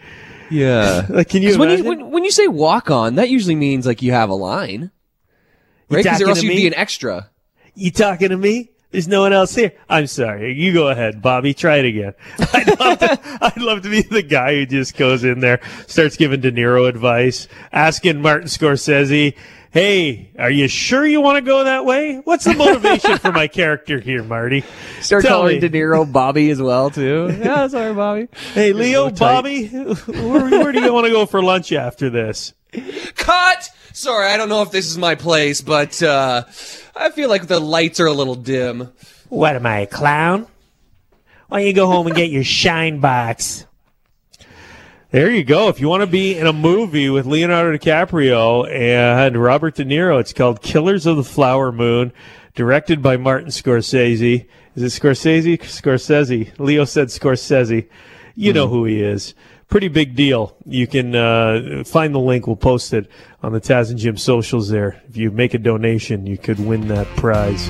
Yeah. 0.49 1.05
Like, 1.09 1.27
can 1.27 1.41
you 1.41 1.59
when 1.59 1.77
you 1.77 1.83
when, 1.83 2.11
when 2.11 2.23
you 2.23 2.31
say 2.31 2.47
walk 2.47 2.89
on, 2.89 3.15
that 3.15 3.27
usually 3.29 3.55
means 3.55 3.85
like 3.85 4.01
you 4.01 4.13
have 4.13 4.29
a 4.29 4.33
line, 4.33 4.91
right? 5.89 6.01
Because 6.03 6.21
or 6.21 6.29
else 6.29 6.41
you'd 6.43 6.49
me? 6.49 6.55
be 6.55 6.67
an 6.67 6.75
extra. 6.75 7.29
You 7.75 7.91
talking 7.91 8.29
to 8.29 8.37
me? 8.37 8.70
There's 8.91 9.07
no 9.07 9.21
one 9.21 9.33
else 9.33 9.55
here. 9.55 9.71
I'm 9.89 10.07
sorry. 10.07 10.53
You 10.53 10.73
go 10.73 10.89
ahead, 10.89 11.21
Bobby. 11.21 11.53
Try 11.53 11.77
it 11.77 11.85
again. 11.85 12.13
I'd 12.53 12.79
love 12.79 12.99
to, 12.99 13.19
I'd 13.41 13.57
love 13.57 13.81
to 13.83 13.89
be 13.89 14.01
the 14.01 14.21
guy 14.21 14.55
who 14.55 14.65
just 14.65 14.97
goes 14.97 15.23
in 15.23 15.39
there, 15.39 15.61
starts 15.87 16.17
giving 16.17 16.41
De 16.41 16.51
Niro 16.51 16.87
advice, 16.87 17.47
asking 17.71 18.21
Martin 18.21 18.47
Scorsese, 18.47 19.35
Hey, 19.71 20.31
are 20.37 20.51
you 20.51 20.67
sure 20.67 21.05
you 21.05 21.21
want 21.21 21.37
to 21.37 21.41
go 21.41 21.63
that 21.63 21.85
way? 21.85 22.17
What's 22.17 22.43
the 22.43 22.53
motivation 22.53 23.17
for 23.19 23.31
my 23.31 23.47
character 23.47 24.01
here, 24.01 24.21
Marty? 24.21 24.65
Start 24.99 25.23
Tell 25.23 25.39
calling 25.39 25.61
me. 25.61 25.67
De 25.67 25.69
Niro 25.69 26.11
Bobby 26.11 26.49
as 26.49 26.61
well 26.61 26.89
too. 26.89 27.33
yeah, 27.41 27.67
sorry, 27.67 27.93
Bobby. 27.93 28.27
Hey, 28.53 28.73
Leo. 28.73 29.09
Bobby, 29.09 29.67
where, 29.67 30.49
where 30.49 30.71
do 30.73 30.81
you 30.81 30.93
want 30.93 31.05
to 31.05 31.11
go 31.11 31.25
for 31.25 31.41
lunch 31.41 31.71
after 31.71 32.09
this? 32.09 32.53
Cut. 33.15 33.69
Sorry, 33.93 34.27
I 34.27 34.35
don't 34.35 34.49
know 34.49 34.61
if 34.61 34.71
this 34.71 34.87
is 34.87 34.97
my 34.97 35.15
place, 35.15 35.61
but 35.61 36.03
uh, 36.03 36.43
I 36.95 37.09
feel 37.11 37.29
like 37.29 37.47
the 37.47 37.59
lights 37.59 37.99
are 37.99 38.07
a 38.07 38.13
little 38.13 38.35
dim. 38.35 38.91
What 39.29 39.55
am 39.55 39.65
I, 39.65 39.79
a 39.79 39.87
clown? 39.87 40.47
Why 41.47 41.59
don't 41.59 41.67
you 41.67 41.73
go 41.73 41.87
home 41.87 42.07
and 42.07 42.15
get 42.15 42.29
your 42.29 42.43
shine 42.43 42.99
box? 42.99 43.65
There 45.11 45.29
you 45.29 45.43
go. 45.43 45.67
If 45.67 45.81
you 45.81 45.89
want 45.89 46.01
to 46.01 46.07
be 46.07 46.37
in 46.37 46.47
a 46.47 46.53
movie 46.53 47.09
with 47.09 47.25
Leonardo 47.25 47.77
DiCaprio 47.77 48.69
and 48.71 49.35
Robert 49.35 49.75
De 49.75 49.83
Niro, 49.83 50.19
it's 50.21 50.31
called 50.31 50.61
Killers 50.61 51.05
of 51.05 51.17
the 51.17 51.23
Flower 51.23 51.73
Moon, 51.73 52.13
directed 52.55 53.01
by 53.01 53.17
Martin 53.17 53.49
Scorsese. 53.49 54.47
Is 54.75 54.83
it 54.83 55.01
Scorsese? 55.01 55.59
Scorsese. 55.59 56.57
Leo 56.57 56.85
said 56.85 57.07
Scorsese. 57.07 57.89
You 58.35 58.53
know 58.53 58.67
hmm. 58.67 58.73
who 58.73 58.85
he 58.85 59.01
is. 59.01 59.33
Pretty 59.71 59.87
big 59.87 60.15
deal. 60.15 60.55
You 60.65 60.85
can 60.85 61.15
uh, 61.15 61.83
find 61.85 62.13
the 62.13 62.19
link. 62.19 62.45
We'll 62.45 62.57
post 62.57 62.93
it 62.93 63.09
on 63.41 63.53
the 63.53 63.61
Taz 63.61 63.89
and 63.89 63.97
Jim 63.97 64.17
socials 64.17 64.67
there. 64.67 65.01
If 65.07 65.15
you 65.15 65.31
make 65.31 65.53
a 65.53 65.57
donation, 65.57 66.27
you 66.27 66.37
could 66.37 66.59
win 66.59 66.89
that 66.89 67.07
prize. 67.15 67.69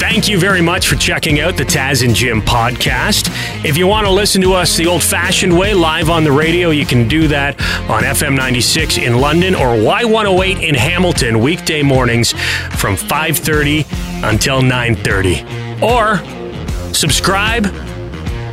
Thank 0.00 0.28
you 0.28 0.40
very 0.40 0.60
much 0.60 0.88
for 0.88 0.96
checking 0.96 1.38
out 1.38 1.56
the 1.56 1.64
Taz 1.64 2.04
and 2.04 2.16
Jim 2.16 2.42
podcast. 2.42 3.30
If 3.64 3.76
you 3.76 3.86
want 3.86 4.08
to 4.08 4.12
listen 4.12 4.42
to 4.42 4.54
us 4.54 4.76
the 4.76 4.86
old 4.86 5.04
fashioned 5.04 5.56
way, 5.56 5.72
live 5.72 6.10
on 6.10 6.24
the 6.24 6.32
radio, 6.32 6.70
you 6.70 6.84
can 6.84 7.06
do 7.06 7.28
that 7.28 7.54
on 7.88 8.02
FM 8.02 8.34
96 8.34 8.98
in 8.98 9.20
London 9.20 9.54
or 9.54 9.76
Y108 9.76 10.68
in 10.68 10.74
Hamilton, 10.74 11.38
weekday 11.38 11.82
mornings 11.82 12.32
from 12.32 12.96
5.30 12.96 14.28
until 14.28 14.62
9.30. 14.62 15.80
Or 15.80 16.92
subscribe, 16.92 17.66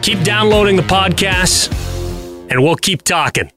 keep 0.03 0.21
downloading 0.23 0.75
the 0.75 0.83
podcasts, 0.83 1.86
and 2.49 2.63
we'll 2.63 2.75
keep 2.75 3.03
talking. 3.03 3.51